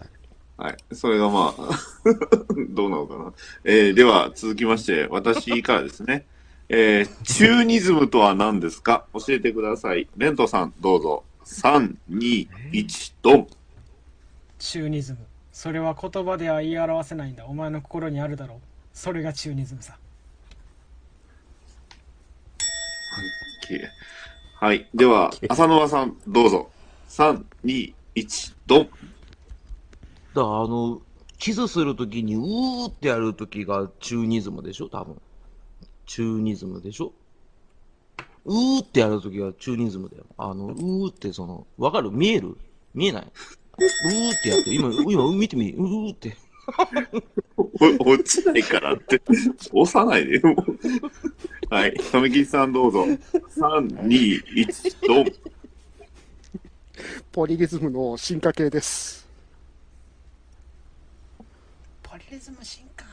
[0.58, 0.78] はい。
[0.92, 1.80] それがまあ、
[2.70, 3.34] どうなのかな。
[3.64, 6.26] えー、では、続きまして、私からですね。
[6.70, 9.06] えー、チューニズムとは何ですか？
[9.14, 10.08] 教えてください。
[10.18, 11.24] レントさん、どうぞ。
[11.46, 13.48] 3、2、1、ドン。
[14.60, 15.18] チューニズム
[15.52, 18.58] それは言葉では言い表せないんだお前の心にあるだろう
[18.94, 19.98] それがチューニズムさ
[24.60, 24.88] はい。
[24.94, 26.70] では、浅沼さん、どうぞ。
[27.10, 28.86] 3、2、1、ドン。
[28.86, 28.92] だか
[30.36, 31.02] らあの、
[31.38, 34.90] キスするときに、うーってやるときがチューニズムでしょ？
[34.90, 35.22] 多分。
[36.06, 37.12] チューニズムでしょ？
[38.46, 40.26] うーってやるときがチューニズムだよ。
[40.38, 42.12] あの、うーってその、わかる？
[42.12, 42.58] 見える？
[42.94, 43.24] 見えない？
[43.24, 46.38] うーってやって、今、今、見てみ、うーって。
[47.80, 49.22] お落ちないからって。
[49.74, 50.56] 押さないでよ。
[51.70, 51.94] はい。
[52.12, 53.04] 富吉さんどうぞ。
[53.04, 53.18] 3、
[54.04, 55.26] 2、1、ドン。
[57.32, 59.28] ポリリズムの進化系です。
[62.02, 63.06] ポリリズム進化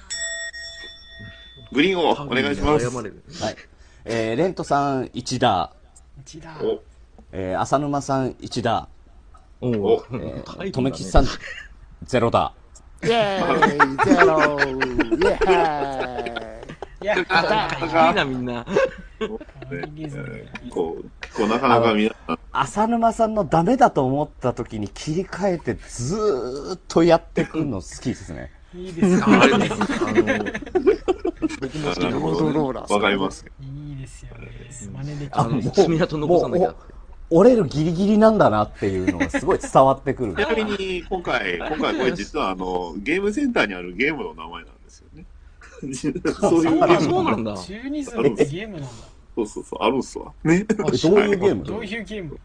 [1.73, 2.87] グリーンをお願いします。
[3.43, 3.57] はい。
[4.05, 5.73] えー、レントさん1打。
[6.21, 6.83] 一だお、
[7.33, 8.88] えー、浅沼さん1打。
[9.61, 11.27] おおうえー、とめきちさん
[12.07, 12.53] 0打。
[13.03, 16.71] イェーイ ゼロイェーイ
[17.03, 18.66] いやいいな、みんな。
[19.29, 19.39] ポ
[19.75, 21.03] リリズムこう、
[21.37, 28.51] こうなかなか皆さん、浅沼さんのダメだと思った時に切り替えてずーっとやってくるの好きですね。
[28.75, 30.45] いいですよあれね、あの、
[31.61, 32.95] 僕も好きなロードローラーね。
[32.95, 33.45] わかります。
[33.61, 36.95] いいですよね真似できあの、爪痕残さなきゃって。
[37.33, 40.35] 折れるギリギリなんだなっていうのがすごい伝わってくる。
[40.35, 45.27] ちなみに、今回、今回これ実はあの、ゲームセンターにあるゲームの名前なんですよね。
[46.41, 47.01] そういうゲあ、ーム。
[47.03, 47.57] そうなんだ。
[47.57, 48.89] チューニズムってゲームなんだ
[49.40, 50.33] そうそうそう、あるんすわ。
[50.44, 50.66] ね。
[50.68, 51.64] え どういうゲーム？
[51.64, 52.37] どういうゲーム？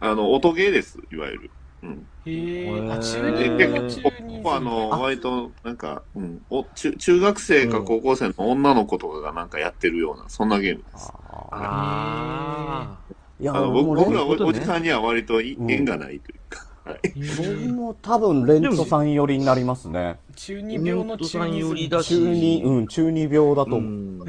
[0.00, 1.50] あの、音ゲーです、いわゆる。
[1.82, 2.06] うん。
[2.26, 11.12] へえあチュでーニズムのチ結構、あムの、割と、なんか、うん、お中、中学生か高校生の女の子とかがなんかやってるような、そんなゲームです。
[11.52, 12.98] あ
[13.38, 16.73] いや、僕らおじさんには割と縁がないというか。
[16.84, 20.18] 僕も多分レントさん寄りになりますね。
[20.36, 23.80] 中二病の中二レントさん寄りだし中二、うん、中二病だと思う。
[23.80, 24.24] ん。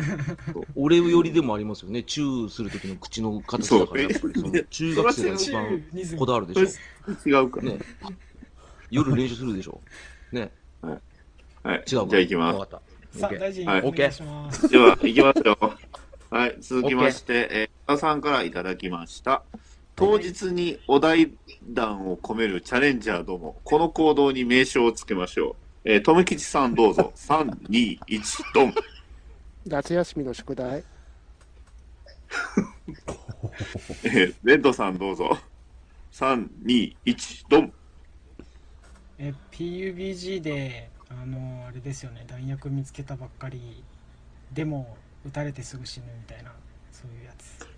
[0.76, 2.04] 俺よりでもありますよね。
[2.04, 5.84] チューするときの口の形だから、やっぱりその、中学生が一番
[6.18, 6.60] こだわるでし
[7.26, 7.64] 違うかょ。
[7.64, 7.78] ね。
[8.90, 9.82] 夜練習するでしょ。
[10.32, 10.50] ね。
[10.82, 10.98] はい。
[11.72, 11.84] 違うか。
[11.88, 12.58] じゃあ行きます。
[12.60, 13.20] わかった。
[13.20, 15.58] さあ大臣はいお願いしますでは、行きますよ。
[16.30, 19.44] はい、続きまして、えー、田さんからいただきました。
[19.96, 21.32] 当日にお題
[21.68, 25.90] 談を込めるチャレンジャーども、この行動に名称をつけましょう。
[25.90, 27.12] えー、とめきちさんどうぞ。
[27.18, 28.74] 3、2、1、ドン。
[29.66, 30.84] 夏休みの宿題。
[34.04, 35.38] えー、レッドさんどうぞ。
[36.12, 37.74] 3、2、1、ドン。
[39.18, 43.84] え PUBG であのあれですよね弾薬見つけたばっかり
[44.52, 46.52] でも撃たれてすぐ死ぬみたいな
[46.92, 47.75] そういうやつ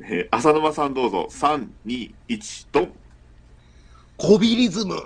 [0.00, 1.28] えー、浅沼さんどうぞ。
[1.30, 2.92] 3、2、1、ドン。
[4.16, 5.00] こびリズム。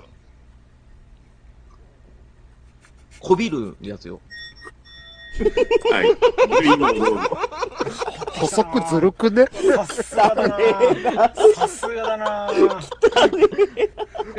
[3.21, 4.21] こびるやつよ。
[5.91, 6.09] はい。
[6.49, 7.21] グリーンもどうぞ。
[8.33, 9.47] 補足ずるくね？
[9.47, 10.59] さすがだな
[11.55, 12.49] さすがだな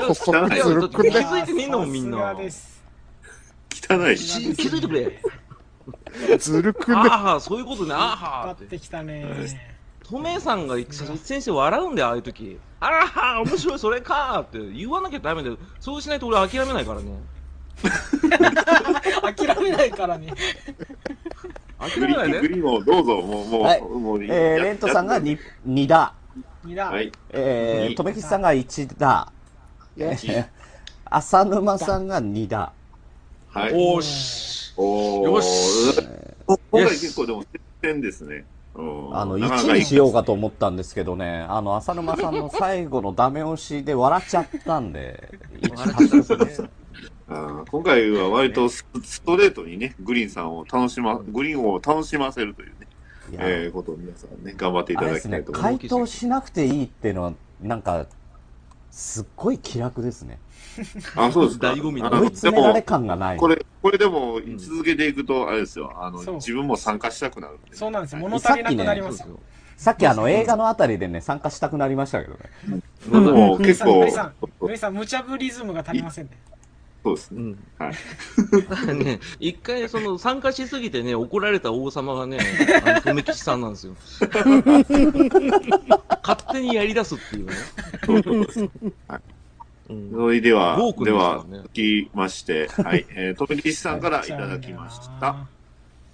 [0.05, 2.83] 補足いやずるくね気づいてみんなもんみんなさすがです
[3.71, 4.15] 汚い
[4.55, 6.37] 気づいてくれ。
[6.37, 6.97] ずるくね？
[6.97, 7.93] ああ、そういうことね。
[7.95, 8.67] ああ張っ。
[8.67, 9.72] てきたね
[10.03, 12.59] トメさんが先生笑うんだよ、ああいう時。
[12.79, 15.57] あらは面白い、それかーって言わなきゃダメだよ。
[15.79, 17.21] そうしないと俺諦めないからね。
[19.35, 20.33] 諦めないからね
[21.79, 22.47] 諦めないグリーン、グね。
[22.49, 23.21] リーンもどうぞ。
[23.21, 25.37] もう、もう、はいもういいえー、レントさんが 2,
[25.67, 26.13] 2打。
[26.63, 27.11] にだ、はい。
[27.29, 29.31] えー、二とめきちさんが1打。
[29.97, 30.45] えー
[31.05, 32.73] 浅沼さんが2打。
[33.49, 33.71] はい。
[33.73, 34.73] おーし。
[34.77, 35.99] おーよし。
[36.47, 38.45] 今回結構でも接戦ですね。
[38.75, 39.17] うん。
[39.17, 45.31] あの、なかなか1にしようかと思ったんですけどね、あの、浅沼さんの最後のダメ押しで笑っちゃったんで、
[47.27, 52.87] 今回は割とスストレートにね、グリーンさんを楽しま、グリーンを楽しませるというね、
[53.31, 55.79] えー、ことを皆さんね、頑張っていただきたいと思います。
[55.79, 58.07] 回答しなくていいっていうのは、なんか、
[58.93, 60.37] すっごい気楽ですね。
[61.17, 61.71] あ、そうですか。
[61.71, 63.37] 醍醐味追い詰められ感がない。
[63.37, 67.75] これ、これでも続けていくと、あれですよ、あの自分も参加したくなるんで。
[67.75, 69.39] そうなんですよ物足りなくなりますよ、
[69.77, 72.81] さっきあの映画のあたりでね、参加したくなりましたけどね。
[73.09, 76.37] も結構グリさんグリさん無茶ぶりズムが足りませんね
[77.03, 77.41] そうですね。
[77.41, 77.57] うん。
[77.77, 78.95] はい。
[79.03, 82.39] ね、一回その参加しすぎてね、怒られた王様がね、
[82.85, 83.95] あの、富吉さんなんですよ。
[86.23, 87.53] 勝手にやり出すっていうね。
[89.89, 95.47] うんそれではウォー、クでですからはね、続きまして、はい、えー、富吉さんからいただきました。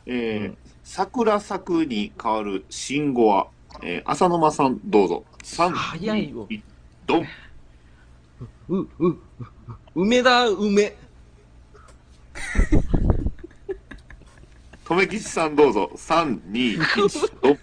[0.08, 3.48] えーうん桜咲くに変わる信号は、
[3.84, 5.24] えー浅沼さんどうぞ。
[5.44, 6.62] 3、早いよ2、
[7.06, 7.28] ドン。
[8.70, 9.18] う、う、
[9.96, 10.96] 梅田梅。
[14.86, 15.92] とめきちさんどうぞ。
[15.96, 17.60] 3、2、1、ドン。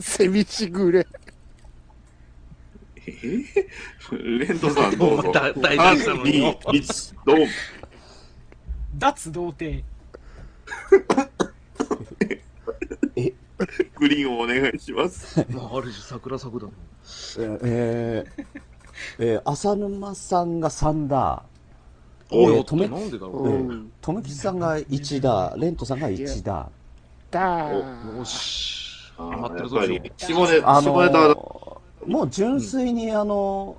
[0.00, 1.06] セミしぐれ。
[2.96, 3.44] えー、
[4.38, 5.32] レントさんどうぞ。
[5.32, 7.48] だ大3、丈夫なのよ2、1、ドン。
[8.96, 9.84] 脱童貞。
[13.96, 15.44] グリーンをお願いします。
[15.50, 16.72] まあ、ある種桜咲くだね。
[17.62, 18.62] えー、
[19.18, 21.42] えー、浅沼さんが3だ。
[22.30, 23.58] おい、えーとめなんでだろうう。
[23.72, 23.92] ん。
[24.00, 25.54] とめきちさんが1だ。
[25.58, 26.68] レントさんが1だ。
[27.30, 27.40] だ
[27.72, 28.24] よー。
[28.24, 29.12] し。
[29.18, 31.28] あ待っぱり、下ネあ下ネタ
[32.06, 33.76] もう純粋にあの、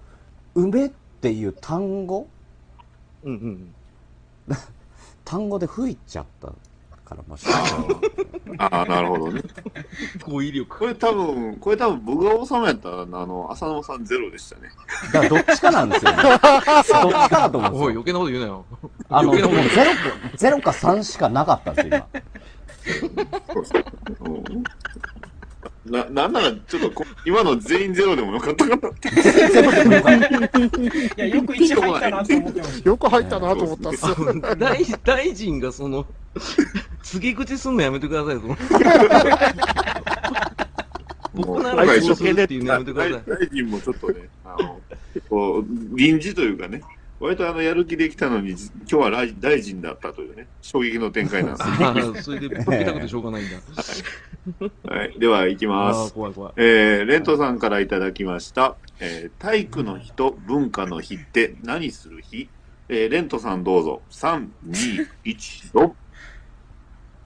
[0.55, 2.27] 梅っていう単語？
[3.23, 3.75] うんうん。
[5.25, 6.53] 単語で吹いちゃった
[7.03, 7.63] からもしれない。
[8.59, 9.41] ああ、なるほどね。
[10.25, 10.77] 語彙力。
[10.79, 14.69] これ多分、これ多分僕が収めたあの、浅野さんゼロでしたね。
[15.11, 16.23] だからどっちかなんですよね。
[16.23, 17.85] どっちかだと思うんですよ。
[17.85, 18.65] おい、余計なこと言うなよ。
[19.09, 19.67] あの、もうゼロか、
[20.35, 22.07] ゼロか3しかなかったんですよ、
[23.53, 23.83] そうそう
[24.25, 24.63] うん
[25.85, 28.91] な、なんなら、ちょっとこ、今の全員ゼロでもよかったかなっ。
[31.17, 32.89] いや、よく1入ったなと思ってました。
[32.89, 34.15] よく入ったなと思ったんですよ。
[34.57, 36.05] 大大臣がその、
[37.03, 38.57] 告げ口すんのやめてください、その。
[41.33, 43.23] 僕ならそうするっていうのやめてください。
[43.27, 44.79] 大臣もちょっとね、あの、
[45.13, 45.65] 結構、
[45.95, 46.81] 臨時というかね、
[47.23, 53.53] 割とあの、やる気できたのに、今日は大大臣だったというね、衝撃の展開なんです ああ、それでぶっけたくてしょうがないんだ。
[53.53, 53.61] よ。
[54.83, 55.17] はい。
[55.17, 56.13] では、行きああ、ます。
[56.13, 56.53] 怖い怖い。
[56.57, 58.75] えー、レントさんからいただきました。
[58.99, 62.49] えー、体育の日と文化の日って何する日？
[62.89, 64.01] えー、レントさんどうぞ。
[64.11, 65.95] 3、2、1、ドン。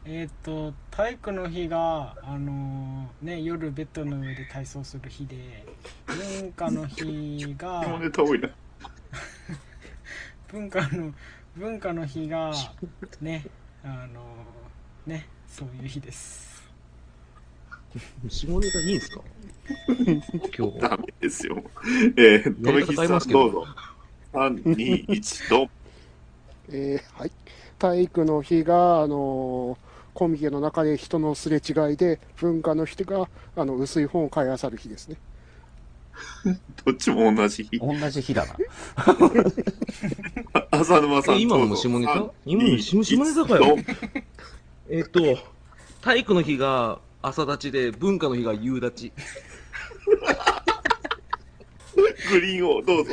[0.05, 5.65] えーっと、体育の日が、あのーね、夜ベッドの上で体操する日で、
[6.05, 8.47] 文化の日が、 下ネタ多いな。
[10.51, 11.13] 文化の、
[11.55, 12.53] 文化の日が、
[13.21, 13.45] ね、
[13.83, 16.47] あのーね、そういう日です。
[18.29, 19.21] 下ネタいいんすか？
[20.57, 20.79] 今日。
[20.79, 21.63] ダメですよ。
[22.17, 23.65] えー、とめきちさんどうぞ。
[24.33, 25.69] 3、2、1、ドン。
[26.69, 27.31] えーはい。
[27.79, 35.17] 体育の日が、あのーコミケの中で人のすれ違いで、文化の日が、あの、薄い本を買い漁る日ですね。
[36.85, 37.79] どっちも同じ日。
[37.79, 38.55] 同じ日だな。
[40.71, 43.77] 浅沼さんえ今のも下ネタ？3今のも下下ネタかよ
[44.89, 45.19] えっと、
[46.01, 49.11] 体育の日が朝立ちで、文化の日が夕立ち。
[52.29, 53.11] グリーンをどうぞ。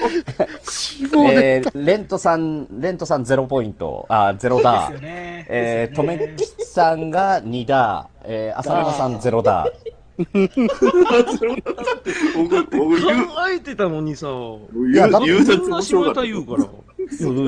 [1.32, 4.06] えー、レントさん、レントさん0ポイント。
[4.08, 5.08] あ、ゼロだですよ。
[5.08, 5.46] ね。
[5.48, 8.08] えー、とめきちさんが2だ。
[8.24, 9.68] えー、浅沼さん0だ。
[10.24, 10.26] 考
[13.50, 14.28] えてたのにさ、
[14.72, 16.68] 言や言うな下ネタた言うから。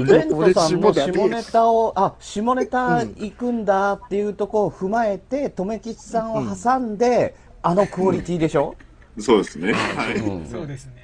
[0.05, 8.77] レントさんの下ネタを、あ、下ネタ行くんだっていうとこを踏まえて、とめきちさんを挟んで、あのクオリティでしょ？
[9.19, 9.73] そうですね。
[9.73, 10.17] はい。
[10.17, 11.03] うんそうですね。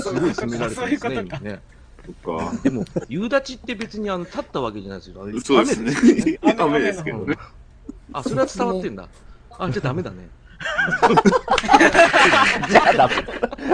[0.00, 1.26] すごい責められてますね。
[1.26, 1.62] 今ね。
[2.04, 2.52] そっか。
[2.62, 5.22] でも、夕立ちって別にあの、立ったわけじゃないですよ。
[5.22, 6.38] あれそうですね雨ですよ。
[6.42, 7.36] 雨雨ですけどね。
[8.12, 9.08] あ、それは伝わってんだ。
[9.58, 10.28] あ、じゃあダメだね。
[12.68, 13.14] じゃあダメ。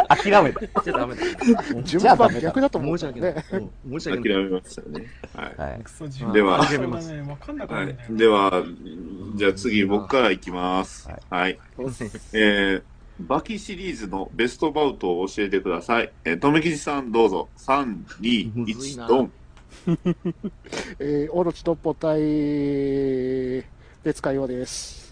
[0.09, 0.83] 諦めた。
[0.83, 1.83] じゃあダメだ。
[1.83, 3.35] 順番逆だと思う申し訳ない
[3.91, 4.45] 申し諦訳ない。
[4.45, 5.07] めましたね。
[5.35, 5.71] はい。
[5.71, 5.81] はい。
[5.83, 7.21] クソ自分ではそうだね。
[7.23, 7.97] わかんなくなはい。
[8.11, 8.63] では、
[9.37, 11.09] じゃあ次僕からいきます。
[11.31, 11.59] はい。
[12.33, 12.83] えー、
[13.21, 16.13] バキシリーズのベストバウトを教えてください。
[16.25, 17.49] えー、とめきちさんどうぞ。
[17.59, 19.33] 3、2、1、むずいなドン。
[20.99, 23.65] えー、オロチトッポ対、
[24.03, 25.08] 別海洋です。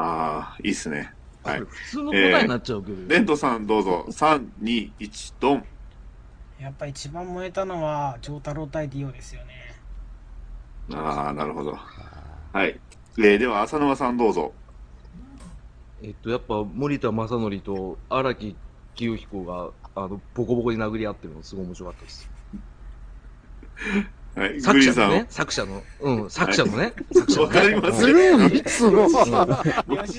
[0.00, 1.12] ああ、いいっすね。
[1.42, 1.60] はい。
[1.60, 3.08] 普通の答えになっちゃうけど。
[3.08, 4.06] レントさんどうぞ。
[4.08, 5.64] 3、2、1、ドン。
[6.60, 9.74] やっぱ一番燃えたのは、丈太郎対ディオですよね。
[10.94, 11.74] ああ、なるほど。
[11.74, 12.80] はい。
[13.18, 14.52] えー、では、浅沼さんどうぞ。
[16.00, 18.56] えっと、やっぱ森田正則と荒木
[18.94, 22.30] 清彦が、あの、ボコボコに殴り合ってるのすごい面白かったです。
[24.38, 24.54] はい。
[24.54, 24.82] グ作。
[24.82, 27.80] 者のね、作者の、うん、作者のね、作者のわかりね。
[27.80, 29.08] ますずるいいつも。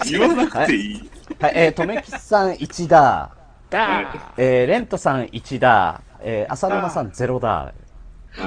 [0.09, 1.09] 言わなくていい。
[1.39, 3.32] はい、えー、とめきちさん1だ。
[3.70, 6.01] だえー、レントさん1だ。
[6.22, 7.47] えー、浅沼さん0だ。
[7.49, 7.74] は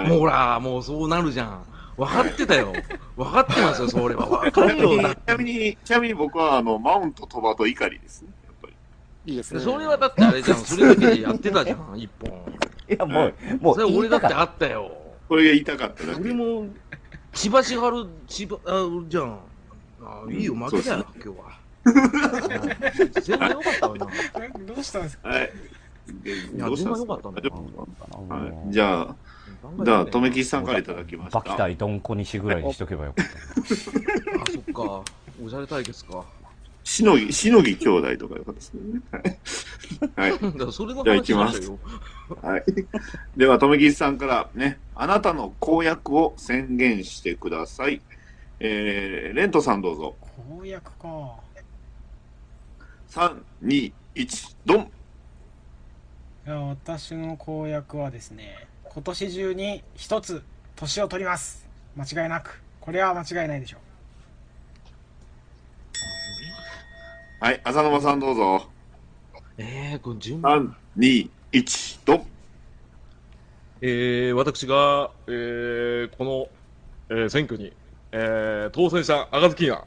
[0.05, 1.65] いもうほら、もうそうなるじゃん。
[1.97, 2.73] 分かってたよ。
[3.17, 4.27] 分かってますよ、それは。
[4.27, 5.03] 分かるよ。
[5.03, 8.29] だちなみに、ちなみに僕は、あの、マウント、鳥羽と怒りですね。
[8.45, 9.33] やっぱり。
[9.33, 9.61] いいですね。
[9.61, 10.59] それはだってあれじゃん。
[10.59, 12.31] それだけでやってたじゃん、一本。
[12.89, 15.02] いや、もう、もうそれ俺だってあったよ。
[15.33, 16.21] これが言いたかっただけ。
[16.21, 16.67] 俺も、
[17.33, 19.41] 千葉千春、千葉、あ、じゃん。
[20.03, 21.59] あ、いいよ、負けだよ、今日は。
[23.03, 24.07] 全然良かったわな。
[24.45, 25.29] えどうしたんですか？
[25.31, 25.51] はい。
[26.23, 27.19] でいや、どうしたんですか？
[27.23, 27.89] 全然良かったんだ大丈よ。
[28.11, 28.73] 夫はい。
[28.75, 29.17] じゃあ、
[29.87, 31.39] じゃあ、とめきちさんからいただきました。
[31.39, 33.33] バキ対ドンコ西ぐらいにしとけばよかった。
[33.33, 35.03] あ、そっか。
[35.43, 36.27] おしゃれ対決か。
[36.85, 39.01] しのぎ、しのぎ兄弟とかよかったですね。
[40.17, 40.31] はい。
[40.31, 40.39] はい。
[40.73, 41.73] それのじゃあ行きます。
[42.43, 42.65] はい。
[43.37, 48.01] では、とめきちさんからね、あなたの公約を宣言してください。
[48.61, 50.17] えー、レントさんどうぞ。
[50.49, 51.37] 公約か。
[53.13, 54.91] 3、2、1、ドン
[56.47, 60.43] いや私の公約はですね今年中に一つ
[60.77, 63.79] 年を取ります間違いなくこれは間違いないでしょ
[67.43, 68.69] はい、浅沼さんどうぞ。
[69.59, 70.77] えー、この順番。
[70.97, 72.27] 3、2、1、ドン
[73.81, 76.49] えー、私が、えー、この、
[77.11, 77.73] えー、選挙に、
[78.13, 79.85] えー、当選した暁が、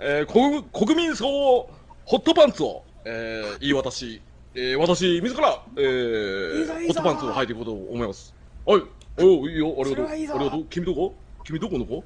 [0.00, 1.70] えー、国国民総
[2.04, 4.20] ホットパンツを、えー、言い渡し、
[4.56, 8.34] えー、私、自ら、えー、いいぞいホットパンツを履いていこうと思います。
[8.66, 8.82] はい、
[9.20, 10.06] おういいよ、ありがとう。
[10.08, 10.64] ありがとう。
[10.68, 11.14] 君どこ？
[11.44, 12.02] 君どこの子？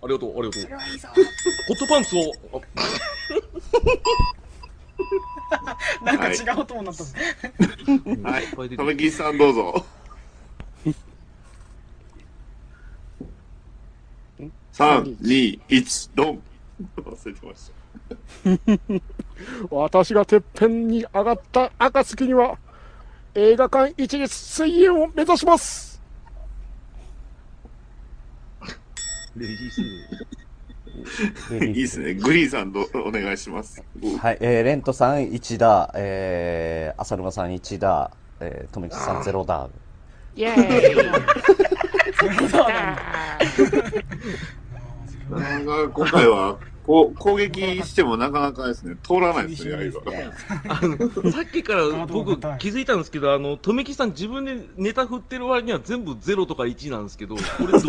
[0.00, 2.20] ありがとう、ありがとうホットパンツを、
[2.52, 2.60] あ
[6.04, 7.14] なんか違う音になったぞ
[8.22, 8.46] はい、
[8.76, 9.86] とめきちさんどうぞ。
[14.72, 16.42] 3、2、1、ドン
[16.96, 17.78] 忘れてました。
[19.70, 22.58] 私がてっぺんに上がった暁には、
[23.34, 26.00] 映画館一律水泳を目指します
[29.36, 29.82] レディース。
[31.64, 32.14] いいですね。
[32.14, 33.82] グリーンさんどお願いします。
[34.20, 39.68] はい、えー、レントさん1打、えー、浅沼さん1打、えー、とめきちさん0打。
[40.36, 41.06] イェーイ
[45.30, 49.92] なかなか今回は、こう攻撃してもなかなかですね、通らないですね、
[51.30, 57.86] さっきから僕気づいたんですけど、あの、とめきさん自分でネタ振ってる割には全部0とか1なんですけど、これどういうことです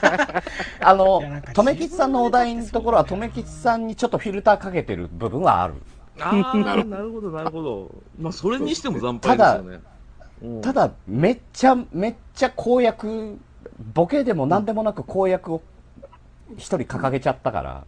[0.00, 0.42] か？
[0.82, 1.22] あの
[1.54, 5.74] とめきちさんのお題のところは、とめきちさんにちょっとフィルターかけてる部分はある。
[6.20, 7.90] ああ、なるなるほど、なるほど。
[8.18, 9.68] まあ、それにしても惨敗ですよね。
[9.74, 9.90] うん
[10.62, 13.38] ただ、めっちゃ、めっちゃ公約、
[13.92, 15.60] ボケでも何でもなく公約を
[16.56, 17.84] 一人掲げちゃったから、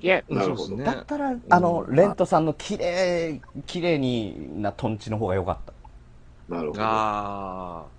[0.00, 0.84] イェイうんなるほどね。
[0.84, 5.72] だったら、あの、レントさんの綺麗、綺麗になトンチの方が良かった。
[6.54, 6.80] なるほど。
[6.84, 7.95] あ年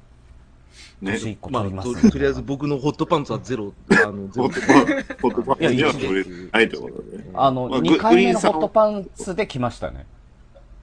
[1.02, 1.38] ね。
[1.50, 4.86] まあ、ととりあえず僕のホットパンツはゼロ、あの、ゼ ロホットパン、
[5.22, 7.24] ホットパンいやには取れないということで。
[7.34, 10.06] あの、まあグ2回目のホットパンツで来ましたね。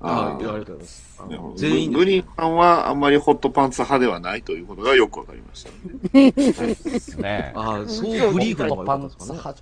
[0.00, 1.20] はい、あありがとうございます。
[1.56, 5.70] 全員グリーンさんはあんまりホットパンツ派ではないということがよくわかりました。
[6.12, 7.52] ですね。
[7.54, 9.10] ああ、そうブリーフのホットパン。
[9.10, 9.54] ツ派、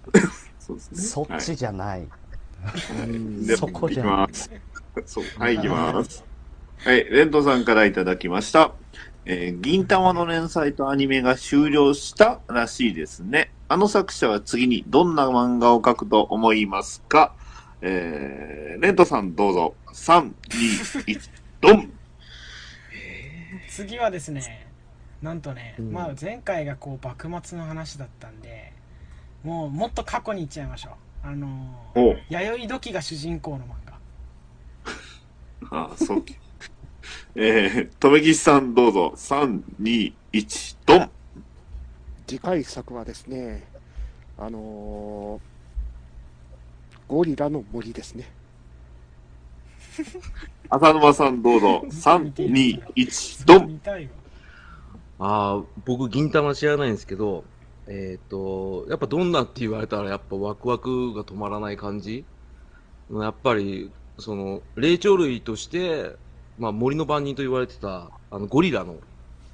[0.58, 0.98] そうですね。
[0.98, 2.00] そっちじゃない。
[2.00, 3.46] はい。
[3.46, 4.50] でそこじゃいきます。
[5.06, 5.24] そう。
[5.38, 6.24] はい、いきます。
[6.78, 8.72] はい、レントさんからいただきました。
[9.24, 13.52] えー銀玉の連載とアニメが終了したらしいですね。
[13.68, 17.34] あの作者は次にどんな漫画を描くと思いますか？
[17.80, 19.74] えー、レントさんどうぞ。
[19.92, 21.92] 3、2、1、ドン
[23.68, 24.66] 次はですね
[25.22, 28.72] なんとね、うんまあ前回がこう幕末の話だったんで
[29.44, 30.90] もうもっと過去に行っちゃいましょ
[31.24, 33.92] うあのー弥生土器が主人公の漫画
[35.84, 36.24] ああ、そう。
[37.34, 39.14] えー、とめきしさんどうぞ。
[39.16, 41.10] 3、2、1、ドン
[42.26, 43.66] 次回作はですね、
[44.38, 45.52] あのー
[47.08, 48.30] ゴリラの森ですね。
[50.70, 51.84] 浅沼さんどうぞ。
[51.88, 53.80] 3、2、1、ドン
[55.18, 57.44] ああ、僕、銀玉知らないんですけど、
[57.86, 62.24] えっ、と、やっぱどんなって言われたら、やっぱワクワクが止まらない感じ
[63.10, 66.16] やっぱり、その、霊長類として、
[66.58, 68.96] まあ森の番人と言われてた、あの、ゴリラの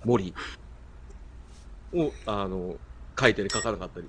[0.04, 0.34] 森
[1.94, 2.76] を、あの、
[3.18, 4.06] 書いたり書かなかったり。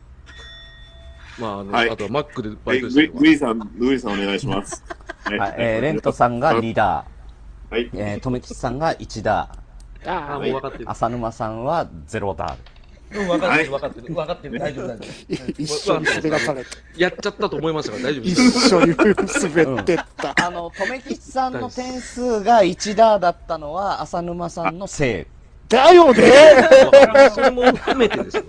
[1.39, 4.83] まあ、あの、はいあとはマックでバイトしてるグリーンさん、グリーンさんお願いします。
[5.23, 7.05] ははい、えー、レントさんが2打、
[7.69, 7.89] はい。
[7.93, 9.49] えー、とめきちさんが1打、
[10.05, 10.89] ああ、もう分かってる。
[10.89, 12.57] 浅沼さんは0打。
[13.11, 14.13] うん、分かってる、分かってる。
[14.13, 14.59] 分かってる。
[14.59, 15.51] 大丈夫、大丈夫。
[15.61, 18.41] 一緒に滑らされて、やっちゃったと思いましたから大丈夫です。
[18.41, 20.45] 一緒に滑ってった。
[20.45, 25.39] あの、とめきちさんの点数が1打だったのは、浅沼さんのせい。
[25.69, 26.23] だよね
[27.31, 28.43] それも含めてですよ。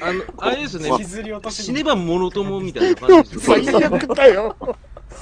[0.00, 0.98] あの、あれですよね。
[0.98, 4.56] 削り落とし死ねばもろともみたいな感じですよ最悪だよ。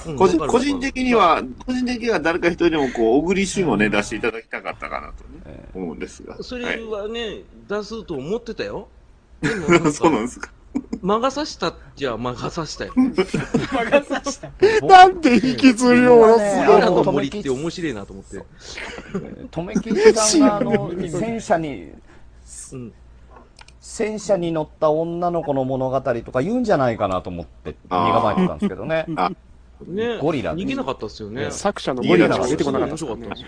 [0.05, 6.41] うん個人個人的には、個人的には誰か一人でもこう、小栗旬をね、出していただきたかったかなとね、思うんですが。
[6.41, 8.87] そはいれはね、出すと思ってたよ。
[9.93, 10.51] そうなんですか。
[11.01, 12.93] 魔が差したっちゃ魔が差したよ。
[13.73, 14.49] 魔が差した。
[14.85, 18.43] なんで引きずり下ろす俺らのの森って面白いなと思って。
[19.49, 21.91] とめきちさんがあの、戦車に、
[22.73, 22.93] うん。
[23.79, 29.05] 戦車に乗った女の子の物語とか言うんじゃないかなと思って、身構えてたんですけどね。
[29.87, 31.51] ねゴリラ逃げなかったっすよね。
[31.51, 33.47] 作者のゴリラが出てこなかったったんですよ。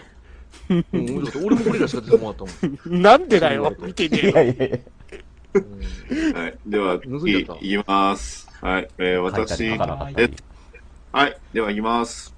[0.70, 1.40] うん、面白かった。
[1.46, 3.02] 俺もゴリラしか出てこなかったもん。
[3.02, 6.40] なんでだよ見てねえよいやいやいや。
[6.42, 6.58] はい。
[6.66, 8.50] では、次、盗んじゃったいきます。
[8.62, 8.88] はい。
[8.98, 9.78] えー、私えり。
[9.78, 11.38] はい。
[11.54, 12.34] では、いきます。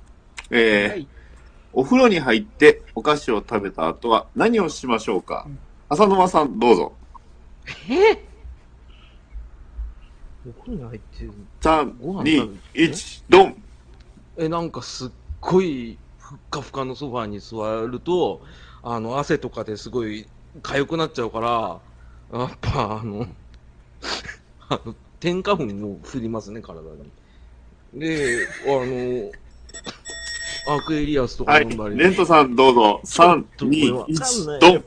[0.52, 1.08] えーはい
[1.78, 5.46] お風呂に入ってお菓子を食べた後は何をしましょうか？
[5.90, 6.94] 浅沼さん、どうぞ。
[7.90, 8.24] え？
[10.48, 13.64] お風呂に入ってる3、ご飯食2、べ1、ドン
[14.38, 15.10] え、なんかすっ
[15.42, 18.42] ごいふっかふかのソファーに座ると、
[18.84, 20.28] あの、汗とかですごい
[20.62, 23.28] 痒くなっちゃうから、やっぱあの、
[24.70, 27.12] あの、添加粉を振りますね、体に。
[27.94, 29.32] で、あの、
[30.78, 31.64] アクエリアスとかはい。
[31.64, 31.98] 飲んだり。
[31.98, 33.02] レントさん、どうぞ。
[33.06, 34.84] 3、とこれ2わかんない1、ドン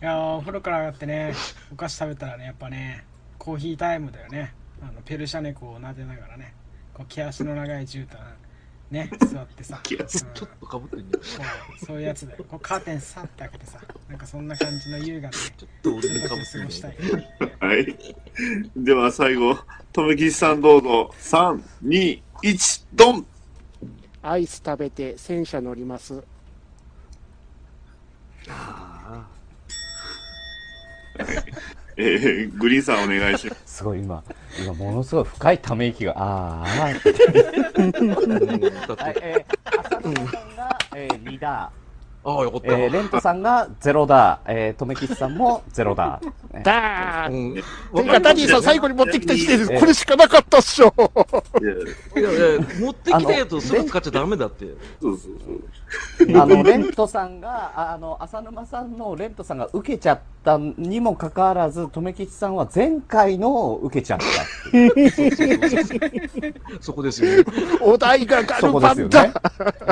[0.00, 1.34] いやーお風呂から上がってね
[1.72, 3.04] お菓子食べたらねやっぱね
[3.36, 6.54] コーヒータイムだよねあのペルシャ猫を撫でながらね
[6.98, 8.18] こう毛足の長い絨毯
[8.90, 10.34] ね 座ってさ、毛足うん。
[10.34, 11.06] ちょっとかぶってんね。
[11.22, 11.44] そう
[11.86, 12.44] そういうやつだよ。
[12.48, 13.80] こうカーテンさって開けてさ。
[14.08, 16.96] なんかそんな感じの優雅でちょっと俺にかぶって過ごしたい。
[17.60, 18.16] はい。
[18.76, 19.58] では、最後、
[19.92, 21.14] とめきちさん、どうぞ。
[21.18, 23.26] 3、2、1、ドン。
[24.22, 26.22] アイス食べて戦車乗ります
[32.00, 33.62] えー、グリーンさん、お願いします。
[33.66, 34.22] すごい今、
[34.62, 36.90] 今ものすごい深いため息が、ああ、う
[37.92, 41.72] んだって、はいえー、浅沼さんが、えー、2だ。
[42.24, 42.78] ああ、よかった。
[42.78, 44.40] えー、レントさんが0だ。
[44.46, 46.20] えー、とめきちさんも0だ。
[46.52, 48.04] ねだーうん。
[48.04, 50.94] てか、ダディさん最後に持ってきた時点でえこれしかなかったっしょ。
[51.60, 54.66] いやいや、持ってきたやつをすぐ使っちゃダメだって。
[55.00, 55.64] そうそうそう。
[56.34, 64.24] あの、レントさんが、ああの、浅沼さんのレントさんが受けちゃったにもかかわらず、とめきちさんは前回のを受けちゃった。
[66.80, 67.44] そこですよね。
[67.80, 69.24] お題がガそルパンだ。。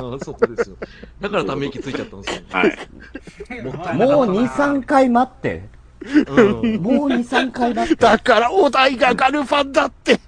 [0.02, 0.76] うんそこですよ。
[1.20, 2.42] だからため息ついちゃったんですよ。
[2.50, 2.76] はい。
[3.62, 5.68] もうかったな2、3回待って。
[6.28, 6.82] うん。
[6.82, 8.02] もう2、3回待って。
[8.02, 10.20] だからお題がガルパンだって。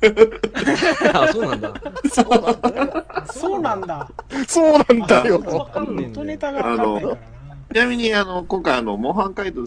[1.14, 1.74] あ、そうなんだ。
[2.12, 4.08] そうなんだ
[4.48, 5.38] そうなんだわよ。
[5.72, 6.24] かんねえんだよ。
[6.24, 7.16] 元ネタが分かんないからな
[7.72, 9.64] ちなみに、あの、今回、あの、模範解答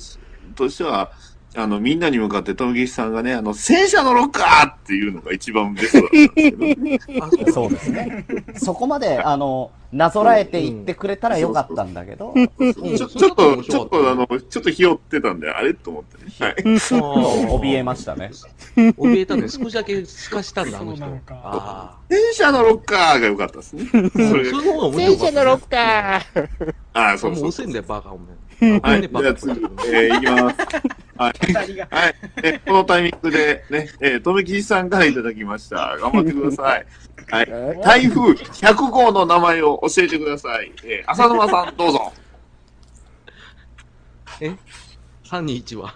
[0.56, 1.12] としては、
[1.56, 8.26] あの、みんなに向かって、とめきちさんがね、あの、戦車乗ろうかっていうのが一番ベストだったんですけど、あ、 そうですね。
[8.58, 15.76] そこまで、あの、なぞらえて言ってくれたらよかったんだけど、うんちょちょっと、ちょっと、あの、ちょっとひよってたんで、あれ？
[15.76, 16.32] と思ってね。
[16.40, 16.54] はい。
[16.56, 18.32] 怯えましたね。
[18.76, 19.48] 怯えたね。
[19.48, 21.06] 少しだけすかしたんだ、あの人
[22.10, 23.84] 戦車乗ろうかが良かったですね。
[23.94, 24.10] あ。
[24.12, 24.74] それがその。
[25.44, 26.74] ロッカー。
[26.94, 27.50] ああ、そうそうそう。
[27.50, 28.28] 遅いんだよ、バカ、お前。
[28.82, 29.02] はい。
[29.02, 30.58] ねじゃあ次、えー、いきます。
[31.16, 31.54] はい。
[31.54, 32.16] はい。
[32.44, 35.98] えこのタイミングで、ね、えー、とめきちさんからいただきました。
[35.98, 36.86] 頑張ってください。
[37.30, 37.82] はい。
[37.82, 40.72] 台風100号の名前を教えてください。
[40.84, 42.14] えー、浅沼さん、どうぞ。
[44.42, 44.56] え
[45.26, 45.96] ?321 は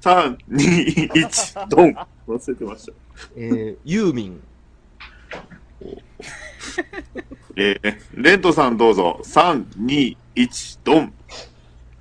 [0.00, 1.96] ？3、2、1、ドン。
[2.26, 2.92] 忘れてました。
[3.36, 4.40] えー、ユーミン。
[7.56, 9.20] えー、レントさんどうぞ。
[9.24, 11.12] 3、2、1、ドン。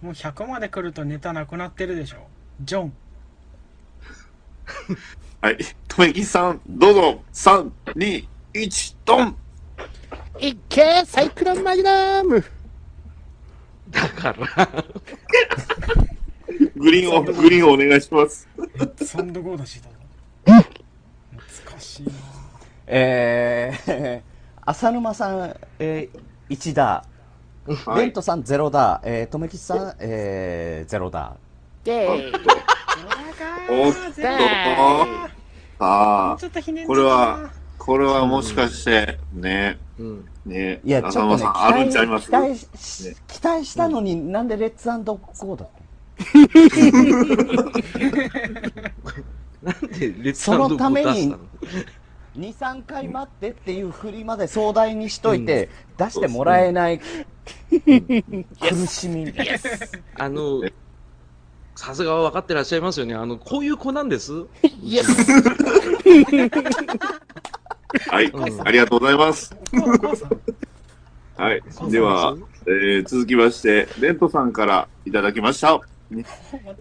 [0.03, 2.17] もう100まで来るとネタなくなってるでしょ
[2.61, 2.93] ジョン
[5.41, 5.57] はい。
[5.87, 7.23] とめきちさん、どうぞ。
[7.33, 9.37] 3、2、1、ドン。
[10.41, 12.43] いっけサイクロンマグナム。
[13.91, 14.83] だから、
[16.75, 18.49] グリーンを、グリーンをお願いします。
[19.05, 19.95] サンドゴードシーだぞ
[21.31, 22.11] 懐かしいな
[22.87, 24.21] えー、
[24.65, 27.05] 浅沼さん、えー、1だ。
[27.85, 28.01] はい。
[28.01, 29.01] レントさん0だ。
[29.03, 31.33] えー、とめきちさん、えー、0だ。
[31.83, 32.31] で
[33.69, 33.99] おっと。
[35.79, 40.25] さあち、ょっとひねんこれは、これはもしかして、ね、うん。
[40.45, 42.27] ね、いや、ちょっとね、あるんちゃいます？
[42.29, 42.65] 期待し
[43.09, 43.15] ね。
[43.27, 45.83] 期待したのになんでレッツゴーだった？
[49.63, 51.47] なんで、レッツそのために出したの？2、
[52.35, 59.31] 3回待ってっていう振りまで壮大にしといて、出してもらえない苦しみ。
[60.17, 60.61] あの、
[61.75, 63.15] さすが分かってらっしゃいますよね。
[63.15, 64.45] あの、こういう子なんです。
[64.81, 65.11] イエス。
[68.09, 69.55] はい、うんありがとうございます。
[71.37, 71.61] はい。
[71.91, 72.35] では、
[72.67, 75.79] えー、続きまして、レントさんからいただきました。
[76.09, 76.25] ね、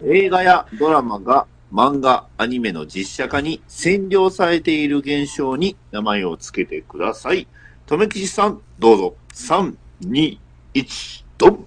[0.05, 7.47] 映画やドラマが漫画、アニメの実写化に占領されている現象に名前を付けてください。
[7.87, 9.15] とめきちさん、どうぞ。
[9.33, 10.37] 3、2、
[10.75, 11.65] 1、ドン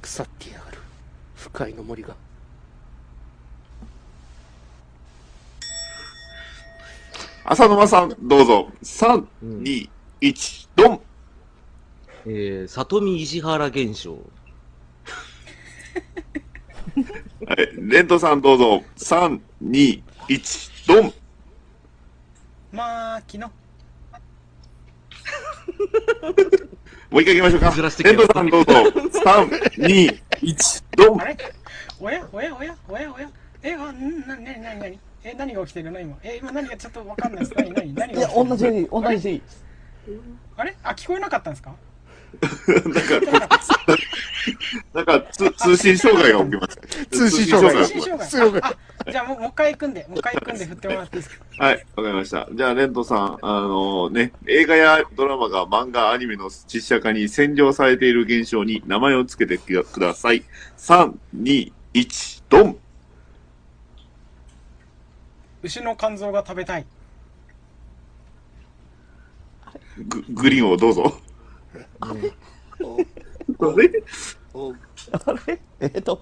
[0.00, 0.78] 腐ってやがる。
[1.34, 2.16] 不快の森が。
[7.44, 8.72] 浅沼さん、どうぞ。
[8.82, 9.90] 3、2、
[10.22, 11.00] 1、ドン
[12.24, 14.16] えー、里見石原現象。
[17.54, 17.68] はい。
[17.76, 18.82] レントさん、どうぞ。
[18.96, 21.12] 3、2、1、ドン。
[22.72, 23.40] まあ、昨日。
[23.40, 23.50] も
[27.18, 27.70] う一回行きましょうか。
[27.72, 28.72] ずらしてレントさん、どうぞ。
[28.72, 28.90] 3、
[29.82, 31.20] 2、1、ドン。
[31.20, 31.36] あれ？
[32.00, 32.26] おや？
[32.32, 32.56] おや？
[32.56, 32.74] おや？
[32.88, 33.12] おや？
[33.12, 33.30] おや？
[33.62, 34.20] え、あ、ん？
[34.26, 34.98] な、なになになに？
[35.22, 36.00] え、何が起きてるの？
[36.00, 36.16] 今。
[36.22, 37.54] え、今何がちょっとわかんないです。
[37.54, 37.92] 何何？
[37.94, 39.42] 何いや、が起きてる同じでいい、同じでいい。
[40.56, 40.74] あれ？
[40.82, 41.74] あ、聞こえなかったんですか？
[44.92, 47.06] なんか、つ 通信障害が起きました。
[47.16, 48.76] 通信障害通信新障害。
[49.10, 51.44] じゃあもう、もう一回行くんで、もう一回行くんで振ってもらっていいですか？
[51.58, 52.48] はい、わかりました。
[52.52, 60.44] じゃあ、レントさん、あのね、映画やドラマが漫画、アニメの実写化に占領されている現象に名前を付けてください。
[60.78, 62.76] 3、2、1、ドン
[65.62, 66.86] 牛の肝臓が食べたい。
[70.08, 71.20] ググリーンをどうぞ。
[72.00, 72.32] あれ？
[75.12, 75.60] あれ？
[75.80, 76.20] えっと、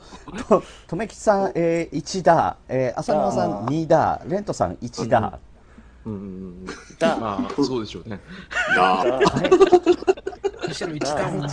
[0.48, 5.38] と、とめきちさん、えー、1だ、えー、浅沼さん2だ、レントさん1だ。
[6.06, 6.66] うんうんうん。
[6.98, 7.16] だ。
[7.18, 8.20] まあ、そうでしょうね。
[8.74, 9.04] なあ
[10.66, 11.50] むしろ一段